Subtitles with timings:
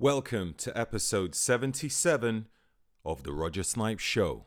[0.00, 2.46] Welcome to episode 77
[3.04, 4.44] of The Roger Snipes Show.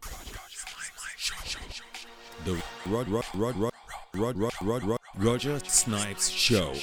[2.46, 3.74] The Rod, Rod, Rod, Rod,
[4.14, 6.74] Rod, Rod, Rod, Roger Snipes Show.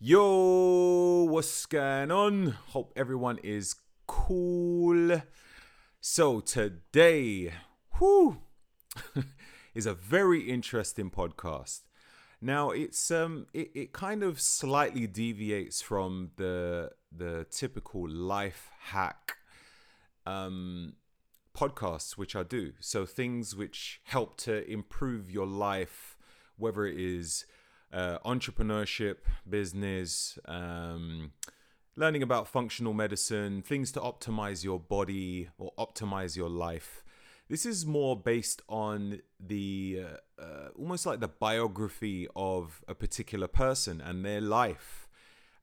[0.00, 2.56] Yo, what's going on?
[2.68, 3.74] Hope everyone is
[4.06, 5.20] cool.
[6.00, 7.52] So today,
[7.98, 8.38] whew,
[9.74, 11.80] is a very interesting podcast.
[12.40, 19.38] Now it's um it, it kind of slightly deviates from the the typical life hack
[20.26, 20.94] um
[21.58, 22.72] podcasts which I do.
[22.80, 26.16] So things which help to improve your life,
[26.56, 27.46] whether it is
[27.92, 29.16] uh, entrepreneurship,
[29.48, 31.32] business, um,
[31.96, 37.02] learning about functional medicine, things to optimize your body or optimize your life.
[37.48, 43.48] This is more based on the uh, uh, almost like the biography of a particular
[43.48, 45.08] person and their life.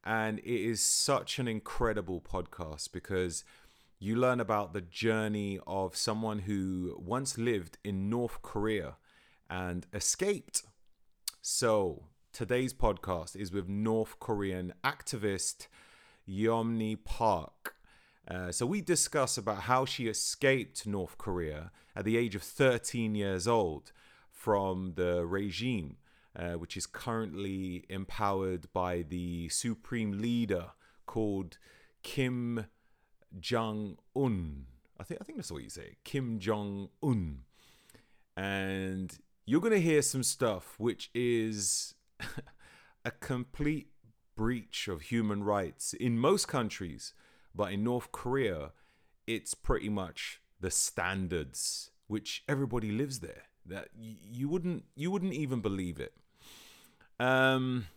[0.03, 3.43] And it is such an incredible podcast because
[3.99, 8.95] you learn about the journey of someone who once lived in North Korea
[9.47, 10.63] and escaped.
[11.43, 15.67] So, today's podcast is with North Korean activist
[16.27, 17.74] Yomni Park.
[18.27, 23.15] Uh, so we discuss about how she escaped North Korea at the age of 13
[23.15, 23.91] years old
[24.31, 25.97] from the regime,
[26.35, 30.71] uh, which is currently empowered by the supreme leader
[31.05, 31.57] called
[32.01, 32.65] Kim
[33.39, 34.65] Jong Un.
[34.99, 37.41] I think I think that's what you say, Kim Jong Un.
[38.35, 41.93] And you're gonna hear some stuff which is
[43.05, 43.89] a complete
[44.35, 47.13] breach of human rights in most countries
[47.55, 48.71] but in North Korea,
[49.25, 53.43] it's pretty much the standards which everybody lives there.
[53.65, 56.13] That you wouldn't you wouldn't even believe it.
[57.19, 57.87] Um,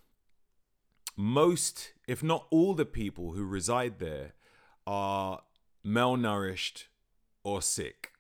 [1.17, 4.33] most, if not all, the people who reside there
[4.87, 5.43] are
[5.85, 6.85] malnourished
[7.43, 8.13] or sick.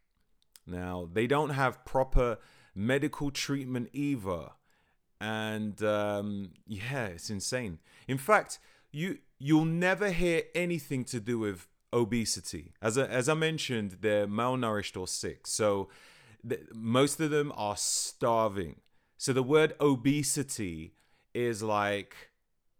[0.66, 2.38] Now they don't have proper
[2.74, 4.50] medical treatment either,
[5.20, 7.78] and um, yeah, it's insane.
[8.06, 8.58] In fact,
[8.92, 12.74] you you'll never hear anything to do with obesity.
[12.82, 15.46] As I, as I mentioned, they're malnourished or sick.
[15.46, 15.88] So
[16.48, 18.76] th- most of them are starving.
[19.16, 20.94] So the word obesity
[21.34, 22.14] is like,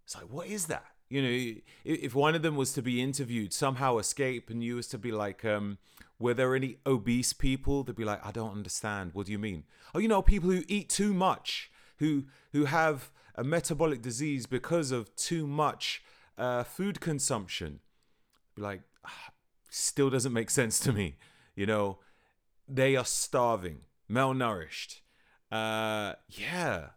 [0.05, 0.85] it's like, what is that?
[1.09, 4.89] You know, if one of them was to be interviewed, somehow escape, and you was
[4.89, 5.79] to be like, um,
[6.19, 7.83] were there any obese people?
[7.83, 9.13] They'd be like, I don't understand.
[9.15, 9.65] What do you mean?
[9.95, 14.91] Oh, you know, people who eat too much, who who have a metabolic disease because
[14.91, 16.03] of too much
[16.39, 17.81] uh, food consumption.
[18.57, 18.83] Like,
[19.69, 21.17] still doesn't make sense to me.
[21.55, 21.99] You know,
[22.67, 25.01] they are starving, malnourished.
[25.51, 26.91] Uh, yeah,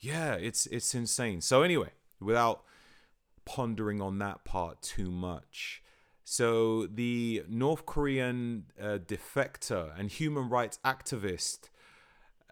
[0.00, 1.40] yeah, it's it's insane.
[1.40, 2.64] So anyway, without
[3.44, 5.82] pondering on that part too much.
[6.24, 11.70] So the North Korean uh, defector and human rights activist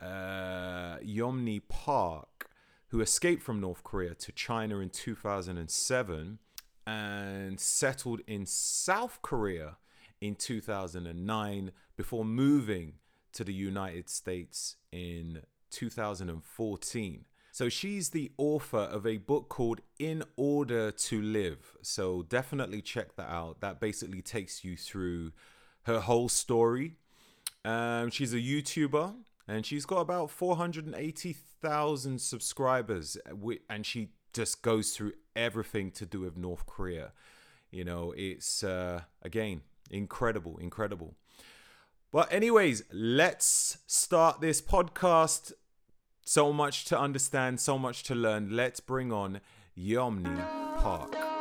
[0.00, 2.49] uh, Yeonmi Park
[2.90, 6.38] who escaped from North Korea to China in 2007
[6.86, 9.76] and settled in South Korea
[10.20, 12.94] in 2009 before moving
[13.32, 17.24] to the United States in 2014.
[17.52, 21.76] So she's the author of a book called In Order to Live.
[21.82, 23.60] So definitely check that out.
[23.60, 25.32] That basically takes you through
[25.82, 26.96] her whole story.
[27.64, 29.14] Um, she's a YouTuber
[29.50, 36.20] and she's got about 480,000 subscribers uh, and she just goes through everything to do
[36.20, 37.12] with North Korea.
[37.72, 41.16] You know, it's uh, again incredible, incredible.
[42.12, 45.52] But anyways, let's start this podcast.
[46.24, 48.50] So much to understand, so much to learn.
[48.54, 49.40] Let's bring on
[49.76, 51.39] Yeonmi Park.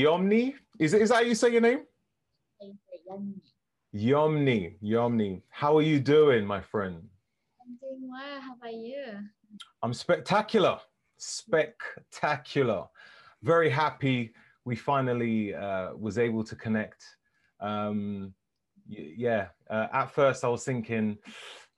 [0.00, 0.54] Yeonmi?
[0.78, 1.80] Is, is that how you say your name?
[3.94, 5.42] Yomni, Yomni.
[5.50, 7.02] How are you doing, my friend?
[7.60, 8.40] I'm doing well.
[8.40, 9.04] How about you?
[9.82, 10.78] I'm spectacular.
[11.18, 12.84] Spectacular.
[13.42, 14.32] Very happy
[14.64, 17.04] we finally uh, was able to connect.
[17.60, 18.32] Um,
[18.88, 21.18] yeah, uh, at first I was thinking,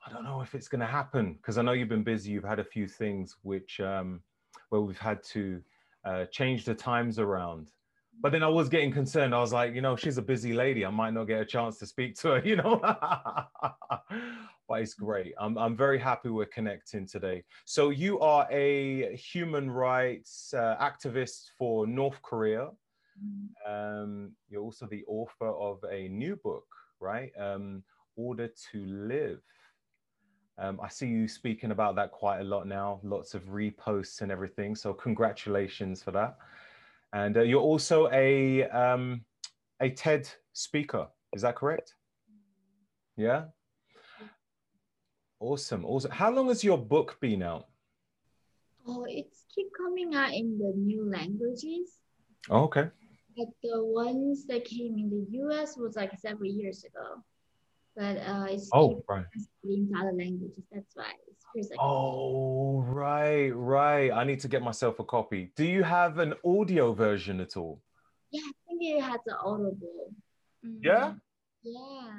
[0.07, 2.31] I don't know if it's going to happen because I know you've been busy.
[2.31, 4.21] You've had a few things which um,
[4.69, 5.61] where we've had to
[6.05, 7.71] uh, change the times around.
[8.20, 9.35] But then I was getting concerned.
[9.35, 10.87] I was like, you know, she's a busy lady.
[10.87, 12.81] I might not get a chance to speak to her, you know.
[14.69, 15.35] but it's great.
[15.38, 17.44] I'm, I'm very happy we're connecting today.
[17.64, 22.70] So, you are a human rights uh, activist for North Korea.
[23.69, 26.67] Um, you're also the author of a new book,
[27.00, 27.32] right?
[27.38, 27.82] Um,
[28.17, 29.41] Order to Live.
[30.58, 34.31] Um, I see you speaking about that quite a lot now, lots of reposts and
[34.31, 34.76] everything.
[34.76, 36.37] So, congratulations for that.
[37.12, 39.25] And uh, you're also a, um,
[39.81, 41.09] a TED speaker.
[41.35, 41.94] Is that correct?
[43.17, 43.44] Yeah.
[45.41, 45.85] Awesome.
[45.85, 46.11] Awesome.
[46.11, 47.67] How long has your book been out?
[48.87, 51.99] Oh, it's keep coming out in the new languages.
[52.49, 52.88] Oh, okay.
[53.37, 57.23] But the ones that came in the US was like several years ago.
[57.97, 59.26] But uh, it's Oh, right.
[59.35, 60.65] to other languages.
[60.73, 61.12] That's why
[61.55, 64.11] like Oh, right, right.
[64.11, 65.53] I need to get myself a copy.
[65.57, 67.81] Do you have an audio version at all?
[68.31, 70.13] yeah, I think it has an audible.
[70.81, 71.13] Yeah?
[71.13, 71.21] Mm,
[71.63, 72.13] Yeah.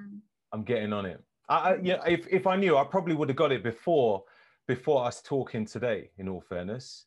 [0.52, 1.24] I'm getting on it.
[1.50, 4.24] I, I yeah, if, if I knew, I probably would have got it before
[4.68, 7.06] before us talking today, in all fairness.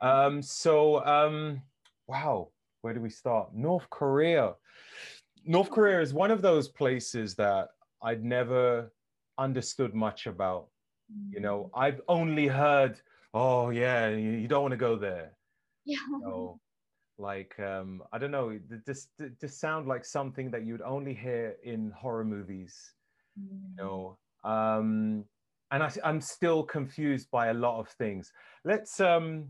[0.00, 1.62] Um, so um,
[2.06, 2.50] wow,
[2.82, 3.54] where do we start?
[3.54, 4.54] North Korea.
[5.44, 7.70] North Korea is one of those places that
[8.02, 8.92] I'd never
[9.38, 10.68] understood much about.
[11.30, 13.00] You know, I've only heard,
[13.32, 15.32] oh yeah, you, you don't want to go there.
[15.84, 15.96] Yeah.
[16.20, 16.60] Know,
[17.18, 21.90] like um, I don't know, this th- sound like something that you'd only hear in
[21.90, 22.94] horror movies.
[23.38, 23.60] Mm.
[23.70, 25.24] You know, um,
[25.70, 28.32] and I, I'm still confused by a lot of things.
[28.64, 29.48] Let's um,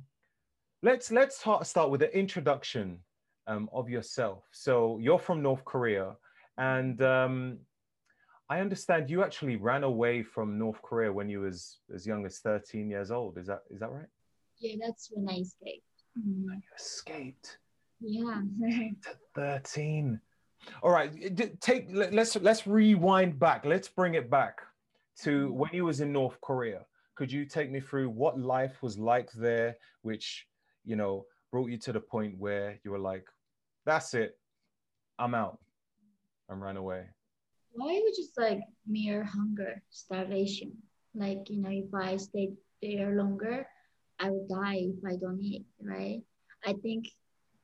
[0.82, 3.00] let's let's ta- start with the introduction
[3.46, 4.44] um, of yourself.
[4.52, 6.16] So you're from North Korea,
[6.56, 7.58] and um,
[8.50, 12.38] I understand you actually ran away from North Korea when you was as young as
[12.38, 13.36] 13 years old.
[13.36, 14.06] Is that is that right?
[14.58, 15.84] Yeah, that's when I escaped.
[16.18, 17.58] Mm, You escaped
[18.00, 18.40] Yeah.
[19.02, 20.20] to 13.
[20.82, 21.10] All right,
[21.60, 23.64] take let- let's let's rewind back.
[23.64, 24.60] Let's bring it back
[25.22, 26.84] to when you was in North Korea.
[27.14, 30.46] Could you take me through what life was like there, which
[30.84, 33.26] you know brought you to the point where you were like,
[33.84, 34.38] "That's it,
[35.18, 35.58] I'm out,"
[36.48, 37.06] and ran away.
[37.72, 40.82] Why was just like mere hunger, starvation.
[41.14, 43.66] Like, you know, if I stayed there longer,
[44.18, 46.22] I would die if I don't eat, right?
[46.64, 47.06] I think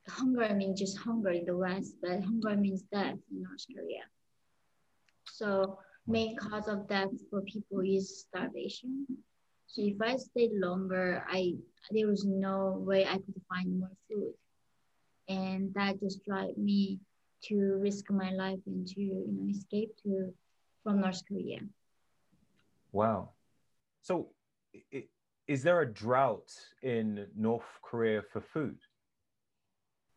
[0.08, 4.04] hunger means just hunger in the West, but hunger means death in North Korea.
[5.26, 9.06] So main cause of death for people is starvation.
[9.66, 11.54] So if I stayed longer, I
[11.90, 14.34] there was no way I could find more food.
[15.28, 17.00] And that just drive me
[17.48, 20.32] to risk my life and to you know escape to
[20.82, 21.60] from North Korea.
[22.92, 23.30] Wow.
[24.02, 24.28] So,
[25.48, 26.52] is there a drought
[26.82, 28.78] in North Korea for food?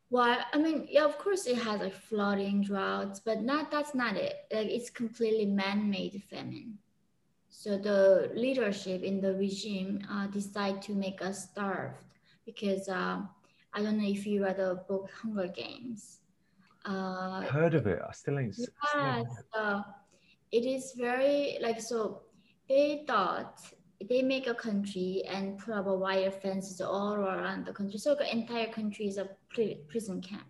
[0.10, 4.16] Well, I mean, yeah, of course it has like flooding, droughts, but not that's not
[4.16, 4.36] it.
[4.52, 6.78] Like it's completely man-made famine.
[7.50, 12.04] So the leadership in the regime uh, decide to make us starved
[12.46, 13.22] because uh,
[13.74, 16.20] I don't know if you read the book Hunger Games.
[16.88, 18.00] Uh, Heard of it?
[18.08, 18.56] I still ain't.
[18.58, 19.82] Yes, uh,
[20.52, 22.22] it is very like so.
[22.70, 23.60] They thought
[24.10, 28.00] they make a country and put up a wire fences all around the country.
[28.00, 29.30] So the entire country is a
[29.90, 30.48] prison camp,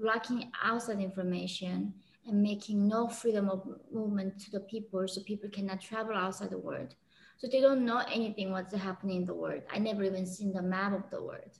[0.00, 1.94] blocking outside information
[2.26, 6.58] and making no freedom of movement to the people, so people cannot travel outside the
[6.58, 6.94] world.
[7.38, 9.62] So they don't know anything what's happening in the world.
[9.70, 11.58] I never even seen the map of the world.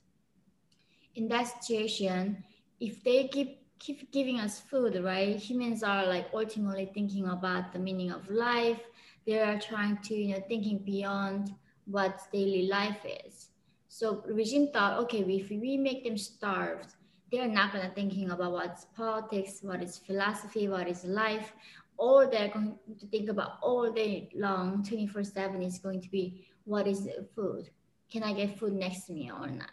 [1.15, 2.43] In that situation,
[2.79, 5.35] if they keep keep giving us food, right?
[5.35, 8.79] Humans are like ultimately thinking about the meaning of life.
[9.27, 11.53] They are trying to, you know, thinking beyond
[11.85, 13.49] what daily life is.
[13.89, 16.95] So regime thought, okay, if we make them starved,
[17.29, 21.51] they're not gonna thinking about what's politics, what is philosophy, what is life.
[21.97, 26.87] All they're going to think about all day long, 24-7 is going to be what
[26.87, 27.69] is food?
[28.09, 29.71] Can I get food next to me or not?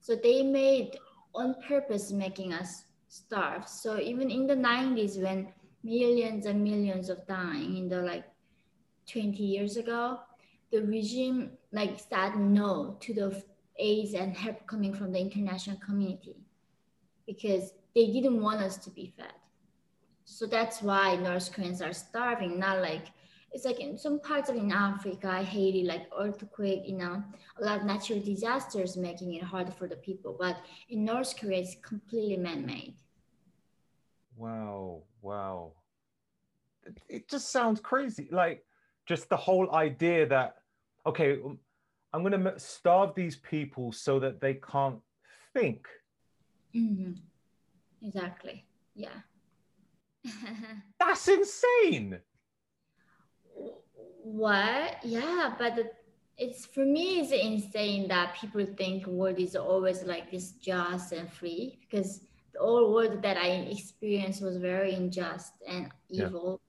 [0.00, 0.98] So they made
[1.34, 3.68] on purpose making us starve.
[3.68, 5.52] So even in the 90s when
[5.84, 8.24] millions and millions of dying in the like
[9.06, 10.20] 20 years ago,
[10.70, 13.42] the regime like said no to the
[13.78, 16.36] aid and help coming from the international community
[17.26, 19.34] because they didn't want us to be fed.
[20.24, 23.08] So that's why North Koreans are starving, not like
[23.52, 27.22] it's like in some parts of in Africa, Haiti, like earthquake, you know,
[27.60, 30.36] a lot of natural disasters making it hard for the people.
[30.38, 30.56] But
[30.88, 32.94] in North Korea, it's completely man-made.
[34.36, 35.72] Wow, wow.
[37.08, 38.28] It, just sounds crazy.
[38.32, 38.64] Like
[39.06, 40.56] just the whole idea that
[41.06, 41.58] okay, um,
[42.12, 44.98] I'm going to starve these people so that they can't
[45.52, 45.86] think.
[46.74, 47.18] Mhm.
[48.02, 48.64] Exactly.
[48.94, 49.20] Yeah.
[50.98, 52.20] That's insane.
[54.22, 54.98] What?
[55.02, 55.90] Yeah, but the,
[56.38, 61.30] it's for me it's insane that people think world is always like this just and
[61.30, 62.20] free because
[62.52, 66.60] the old world that I experienced was very unjust and evil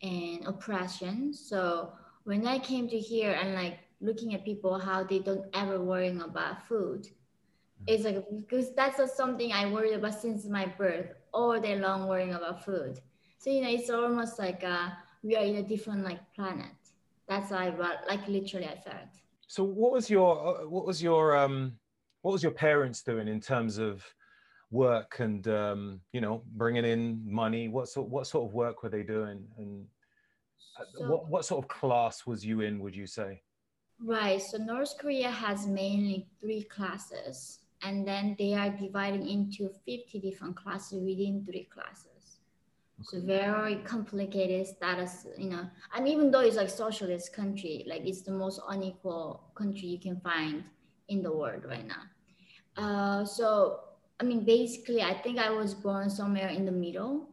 [0.00, 0.10] yeah.
[0.10, 1.32] and oppression.
[1.34, 1.92] So
[2.24, 6.22] when I came to here and like looking at people how they don't ever worrying
[6.22, 7.08] about food,
[7.86, 12.34] it's like because that's something I worried about since my birth, all day long worrying
[12.34, 13.00] about food.
[13.38, 14.90] So you know, it's almost like uh,
[15.22, 16.72] we are in a different like planet.
[17.28, 17.68] That's I
[18.08, 19.08] like literally I felt.
[19.46, 21.78] So what was your uh, what was your um
[22.22, 24.04] what was your parents doing in terms of
[24.70, 27.68] work and um, you know bringing in money?
[27.68, 29.86] What sort what sort of work were they doing and
[30.78, 32.80] uh, so, what what sort of class was you in?
[32.80, 33.42] Would you say?
[34.02, 34.40] Right.
[34.40, 40.56] So North Korea has mainly three classes, and then they are dividing into 50 different
[40.56, 42.19] classes within three classes.
[43.00, 43.20] Okay.
[43.20, 45.68] So very complicated status, you know.
[45.94, 50.20] And even though it's like socialist country, like it's the most unequal country you can
[50.20, 50.64] find
[51.08, 52.02] in the world right now.
[52.76, 53.80] Uh, so
[54.20, 57.28] I mean, basically, I think I was born somewhere in the middle.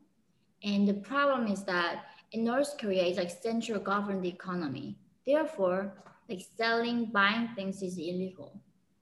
[0.63, 4.97] And the problem is that in North Korea, it's like central governed economy.
[5.25, 5.93] Therefore,
[6.29, 8.61] like selling, buying things is illegal.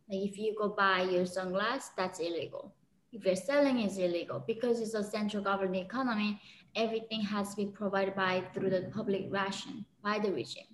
[0.10, 2.75] Like if you go buy your sunglasses, that's illegal.
[3.15, 6.41] If you're selling, is illegal because it's a central governed economy.
[6.75, 10.72] Everything has to be provided by through the public ration by the regime.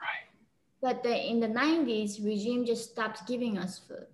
[0.00, 0.26] Right.
[0.80, 4.08] But the, in the 90s, regime just stopped giving us food.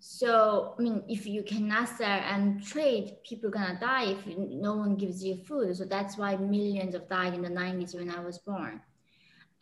[0.00, 4.74] So, I mean, if you cannot sell and trade, people are gonna die if no
[4.74, 5.76] one gives you food.
[5.76, 8.80] So that's why millions of died in the 90s when I was born.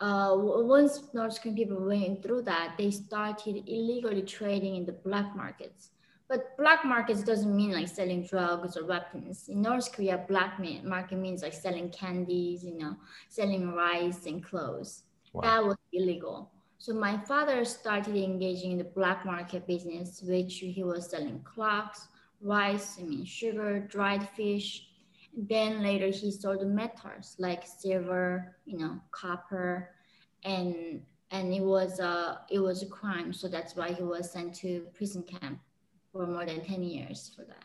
[0.00, 5.37] Uh, once North Korean people went through that, they started illegally trading in the black
[5.37, 5.90] markets.
[6.29, 9.49] But black markets doesn't mean like selling drugs or weapons.
[9.49, 12.97] In North Korea, black market means like selling candies, you know,
[13.31, 15.05] selling rice and clothes.
[15.33, 15.41] Wow.
[15.43, 16.51] That was illegal.
[16.77, 22.09] So my father started engaging in the black market business, which he was selling clocks,
[22.43, 24.87] rice, I mean sugar, dried fish.
[25.35, 29.95] Then later he sold metals like silver, you know, copper,
[30.45, 33.33] and and it was a it was a crime.
[33.33, 35.61] So that's why he was sent to prison camp
[36.12, 37.65] for more than 10 years for that.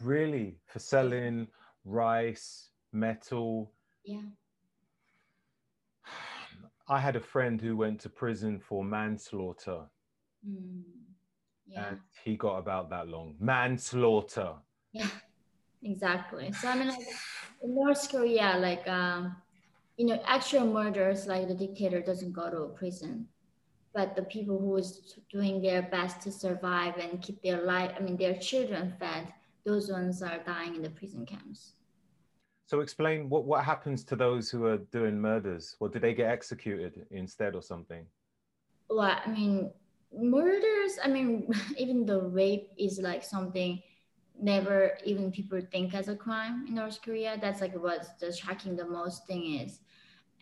[0.00, 0.56] Really?
[0.66, 1.48] For selling
[1.84, 3.72] rice, metal?
[4.04, 4.22] Yeah.
[6.88, 9.82] I had a friend who went to prison for manslaughter.
[10.48, 10.82] Mm,
[11.66, 11.88] yeah.
[11.88, 13.34] And he got about that long.
[13.40, 14.54] Manslaughter.
[14.92, 15.08] Yeah,
[15.82, 16.52] exactly.
[16.52, 17.06] So I mean, like
[17.62, 19.36] in North Korea, like um,
[19.96, 23.26] you know, actual murders, like the dictator doesn't go to prison,
[23.94, 28.00] but the people who is doing their best to survive and keep their life, I
[28.00, 29.32] mean, their children fed,
[29.64, 31.72] those ones are dying in the prison camps.
[32.66, 35.76] So explain what, what happens to those who are doing murders?
[35.80, 38.04] Well, do they get executed instead or something?
[38.90, 39.70] Well, I mean,
[40.12, 43.82] murders, I mean, even the rape is like something
[44.40, 47.38] never even people think as a crime in North Korea.
[47.40, 49.80] That's like what's the shocking the most thing is.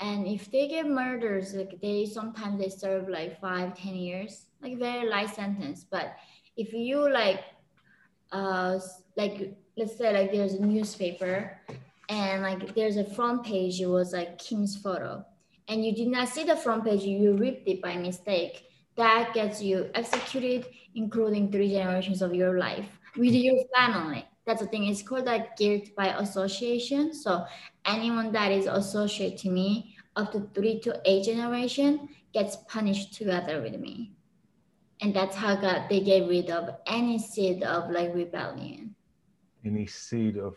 [0.01, 4.79] And if they get murders, like they sometimes they serve like five, ten years, like
[4.79, 5.85] very light sentence.
[5.85, 6.17] But
[6.57, 7.41] if you like
[8.33, 8.79] uh
[9.17, 11.59] like let's say like there's a newspaper
[12.09, 15.25] and like there's a front page it was like kim's photo.
[15.69, 18.65] And you did not see the front page you ripped it by mistake.
[18.97, 24.67] That gets you executed including three generations of your life with your family that's the
[24.69, 27.45] thing it's called like guilt by association so
[27.85, 33.61] anyone that is associated to me up to three to eight generation gets punished together
[33.61, 34.13] with me
[35.03, 38.95] and that's how God, they get rid of any seed of like rebellion
[39.65, 40.57] any seed of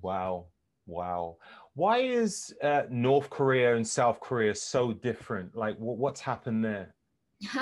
[0.00, 0.46] Wow.
[0.86, 1.36] Wow.
[1.74, 5.56] Why is uh, North Korea and South Korea so different?
[5.56, 6.94] Like, what's happened there?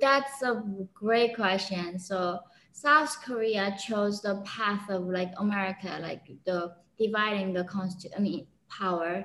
[0.00, 0.62] That's a
[0.94, 1.98] great question.
[1.98, 2.40] So,
[2.72, 8.46] South Korea chose the path of like America, like the dividing the constitution, I mean,
[8.68, 9.24] power,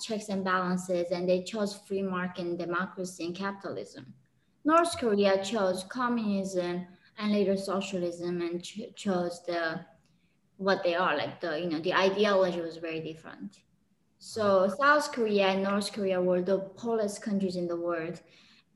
[0.00, 4.14] checks and balances, and they chose free market and democracy and capitalism.
[4.64, 6.86] North Korea chose communism,
[7.20, 9.80] and later socialism and ch- chose the
[10.56, 13.58] what they are like the you know the ideology was very different
[14.18, 18.20] so south korea and north korea were the poorest countries in the world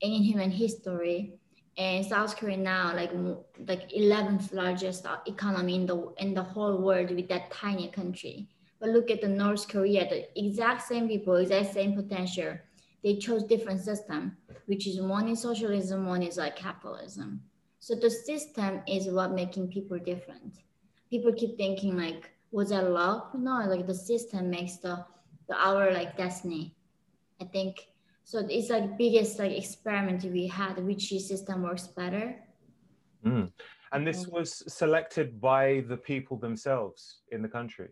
[0.01, 1.33] in human history
[1.77, 3.11] and south korea now like
[3.67, 8.47] like 11th largest uh, economy in the in the whole world with that tiny country
[8.79, 12.57] but look at the north korea the exact same people exact same potential
[13.03, 14.35] they chose different system
[14.67, 17.41] which is one is socialism one is like capitalism
[17.85, 20.57] so the system is what making people different.
[21.11, 23.35] People keep thinking like was that luck?
[23.35, 25.05] No, like the system makes the,
[25.47, 26.73] the our like destiny.
[27.39, 27.87] I think
[28.25, 28.45] so.
[28.49, 30.77] It's like biggest like experiment we had.
[30.83, 32.35] Which system works better?
[33.25, 33.51] Mm.
[33.91, 37.89] And this was selected by the people themselves in the country.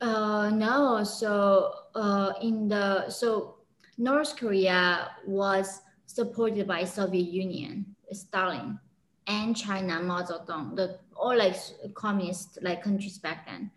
[0.00, 1.04] Uh, no.
[1.04, 3.58] So uh, in the so
[3.98, 8.78] North Korea was supported by Soviet Union, Stalin,
[9.26, 11.56] and China, Mao Zedong, the all like
[11.94, 13.70] communist like countries back then.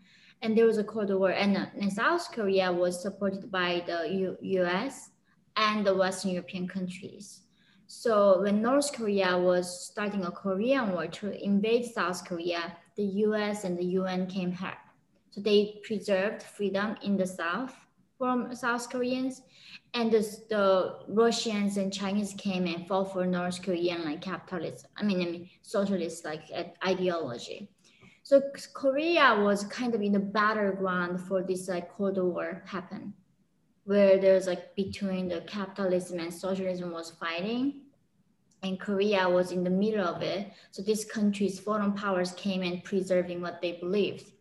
[0.44, 4.10] And there was a Cold War, and, uh, and South Korea was supported by the
[4.10, 5.12] U- U.S.
[5.62, 7.42] and the Western European countries.
[7.86, 12.62] So when North Korea was starting a Korean War to invade South Korea,
[12.96, 13.64] the U.S.
[13.64, 14.82] and the UN came help.
[15.30, 17.74] So they preserved freedom in the South
[18.18, 19.42] from South Koreans,
[19.94, 20.66] and the, the
[21.08, 24.90] Russians and Chinese came and fought for North Korean like capitalism.
[24.98, 26.44] I mean, I mean socialist like
[26.86, 27.70] ideology.
[28.24, 28.42] So
[28.74, 33.14] Korea was kind of in the battleground for this like Cold War happen,
[33.86, 37.82] where there's like between the capitalism and socialism was fighting,
[38.64, 40.52] and Korea was in the middle of it.
[40.70, 44.32] So these countries, foreign powers came and preserving what they believed,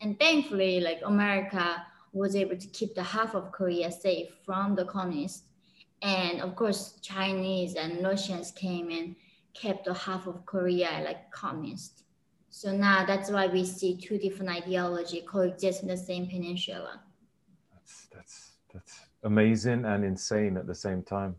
[0.00, 4.84] and thankfully, like America was able to keep the half of Korea safe from the
[4.84, 5.48] communists.
[6.02, 9.16] And of course, Chinese and Russians came and
[9.54, 12.04] kept the half of Korea like communist.
[12.50, 17.00] So now that's why we see two different ideology coexist in the same peninsula.
[18.74, 21.36] That's amazing and insane at the same time.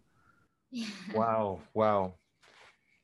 [0.72, 0.88] Yeah.
[1.14, 2.16] Wow, wow.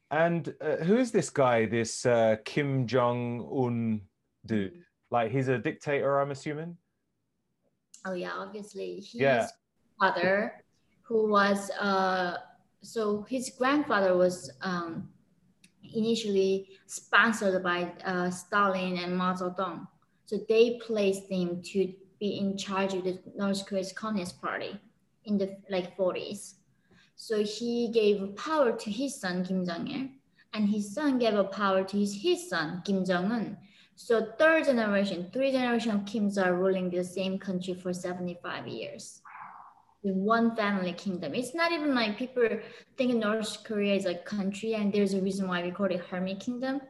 [0.10, 1.66] And uh, who is this guy?
[1.66, 4.02] This uh, Kim Jong Un
[4.46, 4.72] dude?
[4.72, 4.82] Mm-hmm.
[5.12, 6.78] Like he's a dictator, I'm assuming.
[8.06, 9.48] Oh yeah, obviously his yeah.
[10.00, 10.64] father,
[11.04, 12.38] who was uh,
[12.82, 15.10] so his grandfather was um,
[15.94, 19.88] initially sponsored by uh, Stalin and Mao Zedong.
[20.26, 24.80] So they placed him to be in charge of the North Korea's Communist Party
[25.26, 26.54] in the like 40s.
[27.16, 30.08] So he gave power to his son Kim Jong Il,
[30.54, 33.58] and his son gave a power to his, his son Kim Jong Un.
[33.96, 39.22] So third generation, three generation of Kims are ruling the same country for 75 years.
[40.04, 41.36] In one family kingdom.
[41.36, 42.50] It's not even like people
[42.98, 46.40] think North Korea is a country and there's a reason why we call it Hermit
[46.40, 46.82] Kingdom.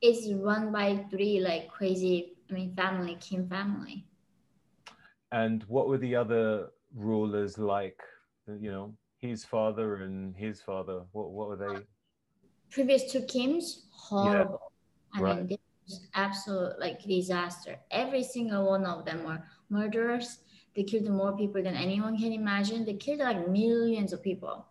[0.00, 4.04] It's run by three like crazy, I mean, family, Kim family.
[5.32, 8.00] And what were the other rulers like?
[8.46, 11.02] You know, his father and his father.
[11.12, 11.80] What what were they?
[12.70, 14.60] Previous two kings, horrible.
[15.14, 15.20] Yeah.
[15.20, 15.46] I right.
[15.46, 15.58] mean,
[16.14, 17.78] absolute like disaster.
[17.90, 20.38] Every single one of them were murderers.
[20.74, 22.84] They killed more people than anyone can imagine.
[22.84, 24.65] They killed like millions of people.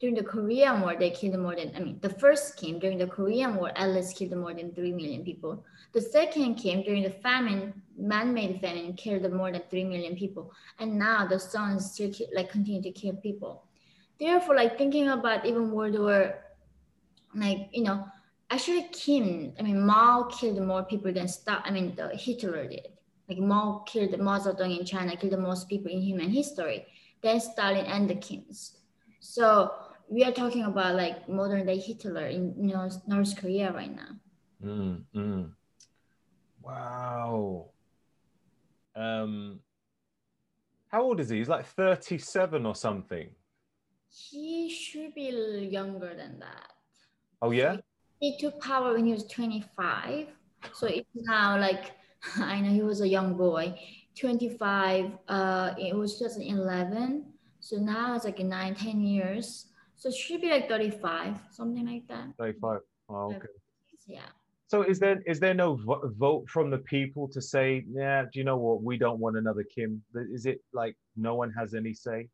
[0.00, 3.06] During the Korean War, they killed more than, I mean, the first Kim during the
[3.08, 5.64] Korean War, at least killed more than 3 million people.
[5.92, 10.52] The second Kim during the famine, man-made famine, killed more than 3 million people.
[10.78, 13.64] And now the sons still like continue to kill people.
[14.20, 16.44] Therefore, like thinking about even World War,
[17.34, 18.06] like, you know,
[18.50, 21.62] actually Kim, I mean Mao killed more people than Stalin.
[21.64, 22.88] I mean the Hitler did.
[23.28, 26.86] Like Mao killed Mao Zedong in China killed the most people in human history
[27.20, 28.76] than Stalin and the Kims.
[29.20, 29.72] So
[30.10, 34.08] we are talking about like modern day Hitler in you know, North Korea right now.
[34.64, 35.50] Mm, mm.
[36.62, 37.70] Wow.
[38.96, 39.60] Um,
[40.88, 41.38] how old is he?
[41.38, 43.28] He's like 37 or something.
[44.10, 46.72] He should be younger than that.
[47.40, 47.76] Oh yeah?
[48.20, 50.26] he took power when he was 25.
[50.74, 51.92] So it's now like,
[52.36, 53.78] I know he was a young boy,
[54.18, 57.24] 25, uh, it was 2011.
[57.60, 59.66] So now it's like nine, 10 years.
[59.98, 62.28] So it should be like 35, something like that.
[62.38, 62.80] 35.
[63.10, 63.48] Oh, okay.
[64.06, 64.20] Yeah.
[64.68, 65.80] So is there is there no
[66.18, 68.82] vote from the people to say, yeah, do you know what?
[68.82, 70.02] We don't want another Kim.
[70.14, 72.28] Is it like no one has any say?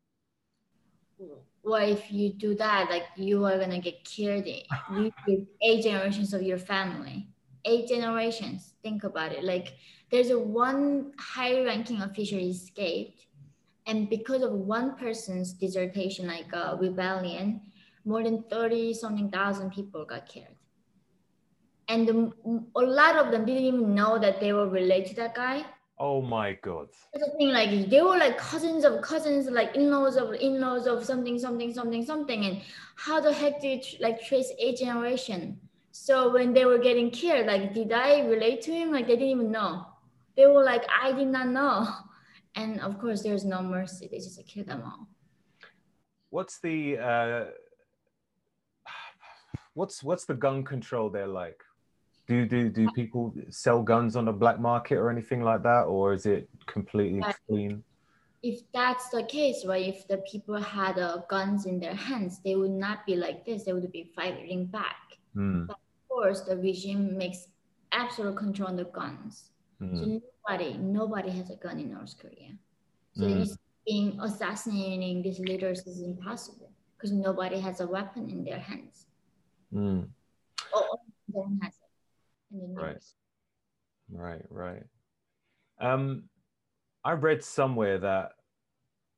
[1.62, 4.46] well, if you do that, like you are gonna get killed.
[4.46, 5.12] You
[5.62, 7.29] eight generations of your family,
[7.64, 8.74] eight generations.
[8.83, 9.44] Think about it.
[9.44, 9.74] Like
[10.11, 13.27] there's a one high-ranking official escaped,
[13.87, 17.61] and because of one person's dissertation, like a rebellion,
[18.05, 20.57] more than thirty something thousand people got killed.
[21.88, 22.33] And the,
[22.77, 25.64] a lot of them didn't even know that they were related to that guy
[25.99, 26.88] Oh my god.
[27.12, 31.05] That's the thing, like they were like cousins of cousins, like in-laws of in-laws of
[31.05, 32.44] something, something, something, something.
[32.44, 32.62] And
[32.97, 35.61] how the heck do you like trace a generation?
[35.92, 38.90] So when they were getting killed, like did I relate to him?
[38.92, 39.87] Like they didn't even know.
[40.37, 41.87] They were like, I did not know.
[42.57, 44.09] And of course there's no mercy.
[44.11, 45.09] They just kill them all.
[46.31, 47.45] What's the uh
[49.75, 51.61] what's what's the gun control there like?
[52.27, 56.14] Do do do people sell guns on the black market or anything like that, or
[56.14, 57.37] is it completely Right.
[57.49, 57.85] clean?
[58.43, 62.55] if that's the case, right, if the people had uh, guns in their hands, they
[62.57, 63.64] would not be like this.
[63.64, 65.17] They would be fighting back.
[65.35, 65.77] Mm, Of
[66.11, 67.49] course, the regime makes
[67.90, 69.51] absolute control on the guns.
[69.81, 72.53] So mm, nobody, nobody has a gun in North Korea.
[73.15, 73.57] So Mm.
[73.87, 79.07] being assassinating these leaders is impossible because nobody has a weapon in their hands.
[79.73, 80.09] mm.
[80.75, 82.55] Or one has it.
[82.55, 82.93] in the Right.
[82.95, 83.15] news.
[84.11, 84.83] Right, right.
[85.81, 86.29] Um,
[87.05, 88.33] I read somewhere that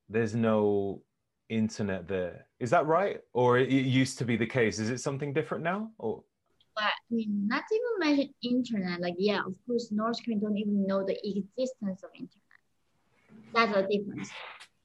[0.08, 1.02] there's no
[1.48, 2.46] internet there.
[2.58, 3.20] Is that right?
[3.32, 4.78] Or it, it used to be the case?
[4.78, 5.90] Is it something different now?
[5.98, 6.24] Or
[6.76, 9.00] But I mean, not even mention internet.
[9.00, 12.60] Like, yeah, of course, North Koreans don't even know the existence of internet.
[13.54, 14.30] That's the difference.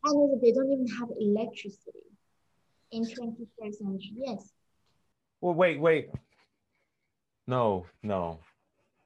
[0.06, 2.00] And also, they don't even have electricity
[2.92, 4.14] in 21st century.
[4.16, 4.52] Yes.
[5.42, 6.10] well, wait, wait.
[7.48, 8.40] No, no,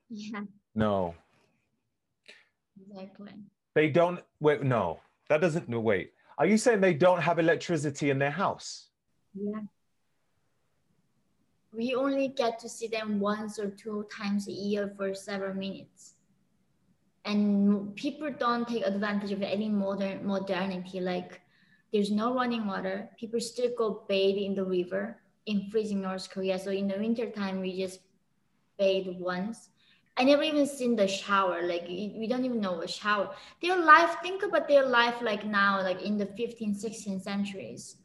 [0.09, 0.41] Yeah,
[0.75, 1.15] no.
[2.79, 3.31] exactly.
[3.73, 4.19] They don't.
[4.39, 4.99] Wait, no.
[5.29, 5.67] That doesn't.
[5.67, 6.11] No, wait.
[6.37, 8.89] Are you saying they don't have electricity in their house?
[9.33, 9.61] Yeah.
[11.75, 16.13] We only get to see them once or two times a year for several minutes.
[17.25, 20.99] And people don't take advantage of any modern modernity.
[20.99, 21.41] Like
[21.91, 23.09] there's no running water.
[23.19, 26.59] People still go bathe in the river in freezing North Korea.
[26.59, 27.99] So in the winter time, we just
[28.77, 29.69] bathe once.
[30.17, 31.61] I never even seen the shower.
[31.63, 33.35] Like we don't even know a shower.
[33.61, 37.97] Their life, think about their life like now, like in the 15th, 16th centuries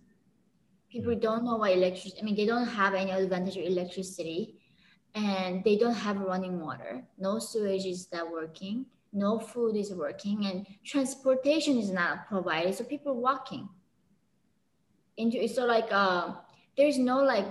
[0.90, 4.61] people don't know what electricity i mean they don't have any advantage of electricity
[5.14, 7.03] and they don't have running water.
[7.18, 8.87] No sewage is that working.
[9.12, 13.68] No food is working and transportation is not provided so people walking.
[15.16, 16.35] Into so like uh
[16.76, 17.46] there's no like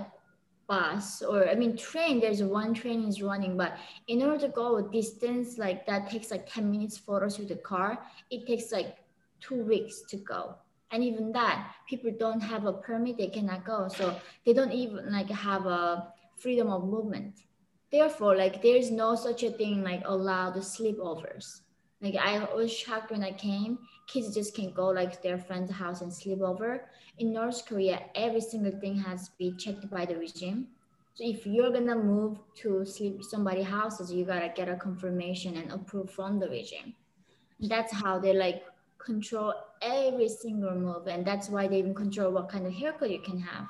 [0.66, 3.76] bus or i mean train there's one train is running but
[4.06, 7.48] in order to go a distance like that takes like 10 minutes for us with
[7.48, 7.98] the car
[8.30, 8.98] it takes like
[9.40, 10.54] two weeks to go
[10.92, 13.88] and even that people don't have a permit they cannot go.
[13.88, 17.40] So they don't even like have a freedom of movement.
[17.92, 21.60] Therefore like there is no such a thing like allowed sleepovers.
[22.02, 23.78] Like i was shocked when i came.
[24.06, 28.40] Kids just can go like their friend's house and sleep over in north korea every
[28.40, 30.68] single thing has to be checked by the regime.
[31.14, 35.70] So if you're gonna move to sleep somebody's houses you gotta get a confirmation and
[35.70, 36.94] approve from the regime.
[37.60, 38.64] That's how they like
[38.98, 43.20] control every single move and that's why they even control what kind of haircut you
[43.20, 43.66] can have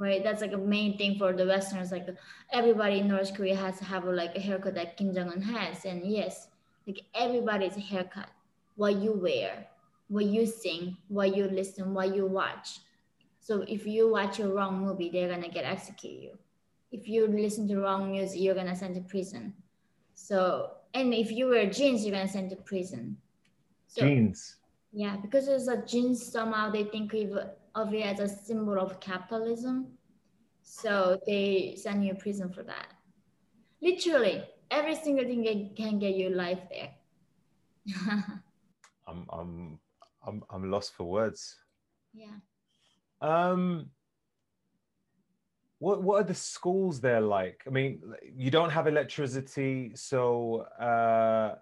[0.00, 0.24] right?
[0.24, 2.08] That's like a main thing for the westerners like
[2.52, 6.04] everybody in north korea has to have like a haircut that kim jong-un has and
[6.04, 6.48] yes
[6.86, 8.28] like everybody's haircut
[8.76, 9.66] what you wear
[10.10, 12.80] what you sing what you listen what you watch.
[13.40, 16.38] So if you watch a wrong movie they're gonna get execute you.
[16.92, 19.54] If you listen to wrong music you're gonna send to prison.
[20.14, 23.16] So and if you wear jeans you're gonna send to prison.
[23.86, 24.56] So Jeans.
[24.92, 27.38] Yeah, because it's a jeans, somehow they think of,
[27.74, 29.86] of it as a symbol of capitalism.
[30.62, 32.88] So they send you to prison for that.
[33.82, 36.90] Literally, every single thing can- can get you life there.
[39.08, 39.78] I'm I'm
[40.26, 41.56] I'm I'm lost for words.
[42.14, 42.36] yeah.
[43.20, 43.90] Um,
[45.78, 47.62] what what are the schools there like?
[47.66, 48.02] I mean,
[48.36, 51.54] you don't have electricity, so uh,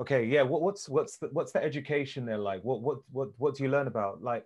[0.00, 0.42] okay, yeah.
[0.42, 2.62] What, what's what's the what's the education there like?
[2.62, 4.22] What what what what do you learn about?
[4.22, 4.44] Like,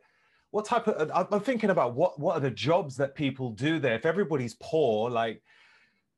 [0.51, 1.11] what type of?
[1.11, 3.95] I'm- thinking about what what are the jobs that people do there?
[3.95, 5.43] If everybody's poor, like,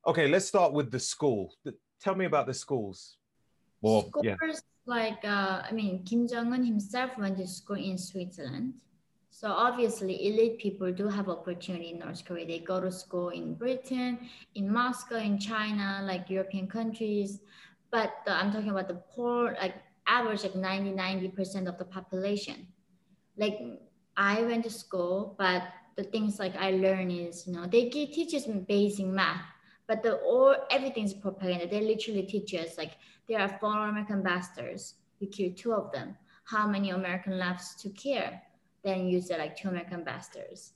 [0.07, 1.55] okay, let's start with the school.
[2.01, 3.17] Tell me about the schools.
[3.81, 4.37] Well, yeah.
[4.37, 8.75] Scholars like uh, I mean Kim Jong Un himself went to school in Switzerland.
[9.31, 12.47] So obviously elite people do have opportunity in North Korea.
[12.47, 17.41] They go to school in Britain, in Moscow, in China, like European countries.
[17.95, 19.77] But uh, I'm talking about the poor, like
[20.09, 22.67] average like 90, 90% of the population.
[23.37, 23.57] Like
[24.17, 25.63] I went to school, but
[25.95, 29.45] the things like I learn is, you know, they teach us basic math,
[29.87, 31.69] but the all everything's propaganda.
[31.69, 32.95] They literally teach us like
[33.29, 34.95] there are four American ambassadors.
[35.21, 36.17] You kill two of them.
[36.47, 38.43] How many American lives to care?
[38.83, 40.73] Then you say like two American ambassadors.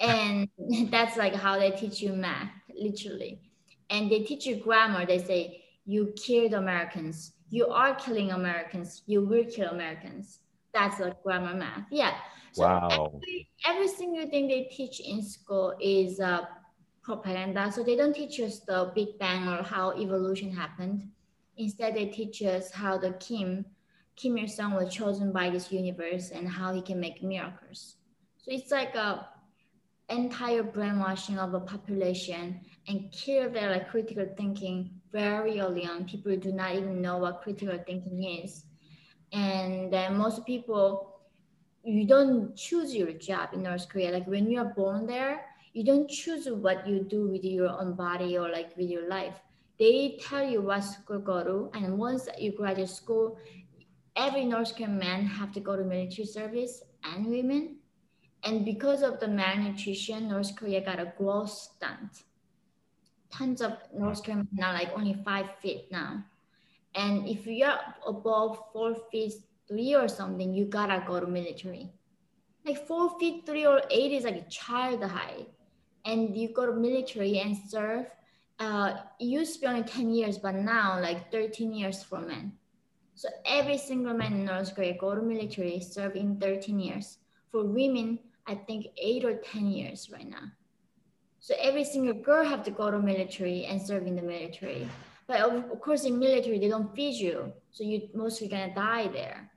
[0.00, 0.48] And
[0.90, 3.42] that's like how they teach you math, literally.
[3.90, 5.06] And they teach you grammar.
[5.06, 7.32] They say you killed Americans.
[7.48, 9.02] You are killing Americans.
[9.06, 10.40] You will kill Americans.
[10.74, 11.86] That's like grammar math.
[11.90, 12.14] Yeah.
[12.52, 12.88] So Wow.
[13.14, 16.42] every, every single thing they teach in school is uh,
[17.02, 17.70] propaganda.
[17.70, 21.08] So they don't teach us the Big Bang or how evolution happened.
[21.56, 23.64] Instead, they teach us how the Kim,
[24.16, 27.96] Kim Il Sung was chosen by this universe and how he can make miracles.
[28.38, 29.28] So it's like a
[30.08, 36.04] entire brainwashing of a population and kill their like critical thinking very early on.
[36.04, 38.64] People do not even know what critical thinking is.
[39.32, 41.20] And then most people,
[41.82, 44.12] you don't choose your job in North Korea.
[44.12, 45.40] Like when you are born there,
[45.72, 49.34] you don't choose what you do with your own body or like with your life.
[49.78, 53.38] They tell you what school go to, and once you graduate school,
[54.16, 57.76] every North Korean man have to go to military service and women.
[58.42, 62.24] And because of the malnutrition, North Korea got a growth stunt.
[63.30, 66.24] Tons of North are like only five feet now.
[66.94, 69.34] And if you're above four feet
[69.68, 71.90] three or something, you gotta go to military.
[72.64, 75.48] Like four feet three or eight is like child height.
[76.04, 78.06] And you go to military and serve.
[78.58, 82.52] Uh, it used to be only 10 years, but now like 13 years for men.
[83.14, 87.18] So every single man in North Korea go to military, serve in 13 years.
[87.50, 90.52] For women, I think eight or 10 years right now.
[91.46, 94.88] So every single girl have to go to military and serve in the military.
[95.28, 97.52] But of, course, in military, they don't feed you.
[97.70, 99.48] So you're mostly gonna die there.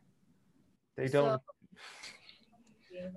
[0.95, 1.41] They don't.
[2.91, 3.08] So,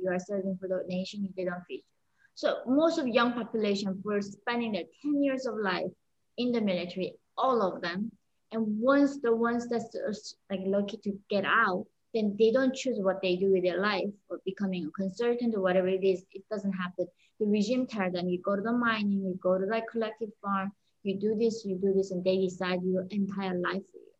[0.00, 1.92] you are serving for the nation, they don't feed you.
[2.34, 5.92] So most of young population were spending their 10 years of life
[6.38, 8.10] in the military, all of them.
[8.52, 13.20] And once the ones that's like lucky to get out, then they don't choose what
[13.22, 16.24] they do with their life or becoming a consultant or whatever it is.
[16.32, 17.06] It doesn't happen.
[17.40, 20.72] The regime tells them you go to the mining, you go to like collective farm,
[21.02, 24.12] you do this, you do this, and they decide your entire life for you.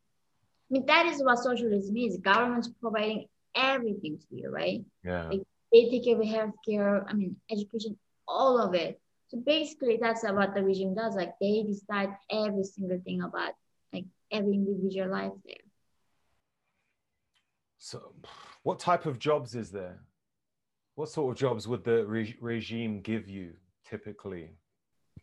[0.70, 2.16] I mean, that is what socialism is.
[2.16, 4.82] Government's providing everything to you, right?
[5.04, 5.28] Yeah.
[5.28, 9.00] Like, they take care of healthcare, I mean, education, all of it.
[9.28, 11.14] So basically, that's what the regime does.
[11.14, 13.52] Like they decide every single thing about
[13.92, 15.56] like every individual life there.
[17.84, 18.12] So,
[18.62, 19.98] what type of jobs is there?
[20.94, 24.50] What sort of jobs would the re- regime give you typically?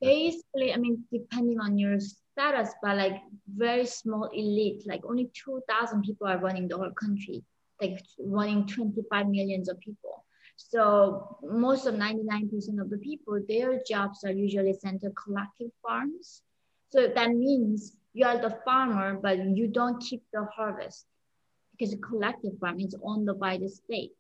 [0.02, 6.04] Basically, I mean, depending on your status, but like very small elite, like only 2,000
[6.04, 7.46] people are running the whole country,
[7.82, 10.26] like running 25 millions of people.
[10.58, 16.42] So most of 99% of the people, their jobs are usually sent to collective farms.
[16.90, 21.06] So that means you are the farmer, but you don't keep the harvest
[21.80, 24.12] because the collective farm is owned by the state.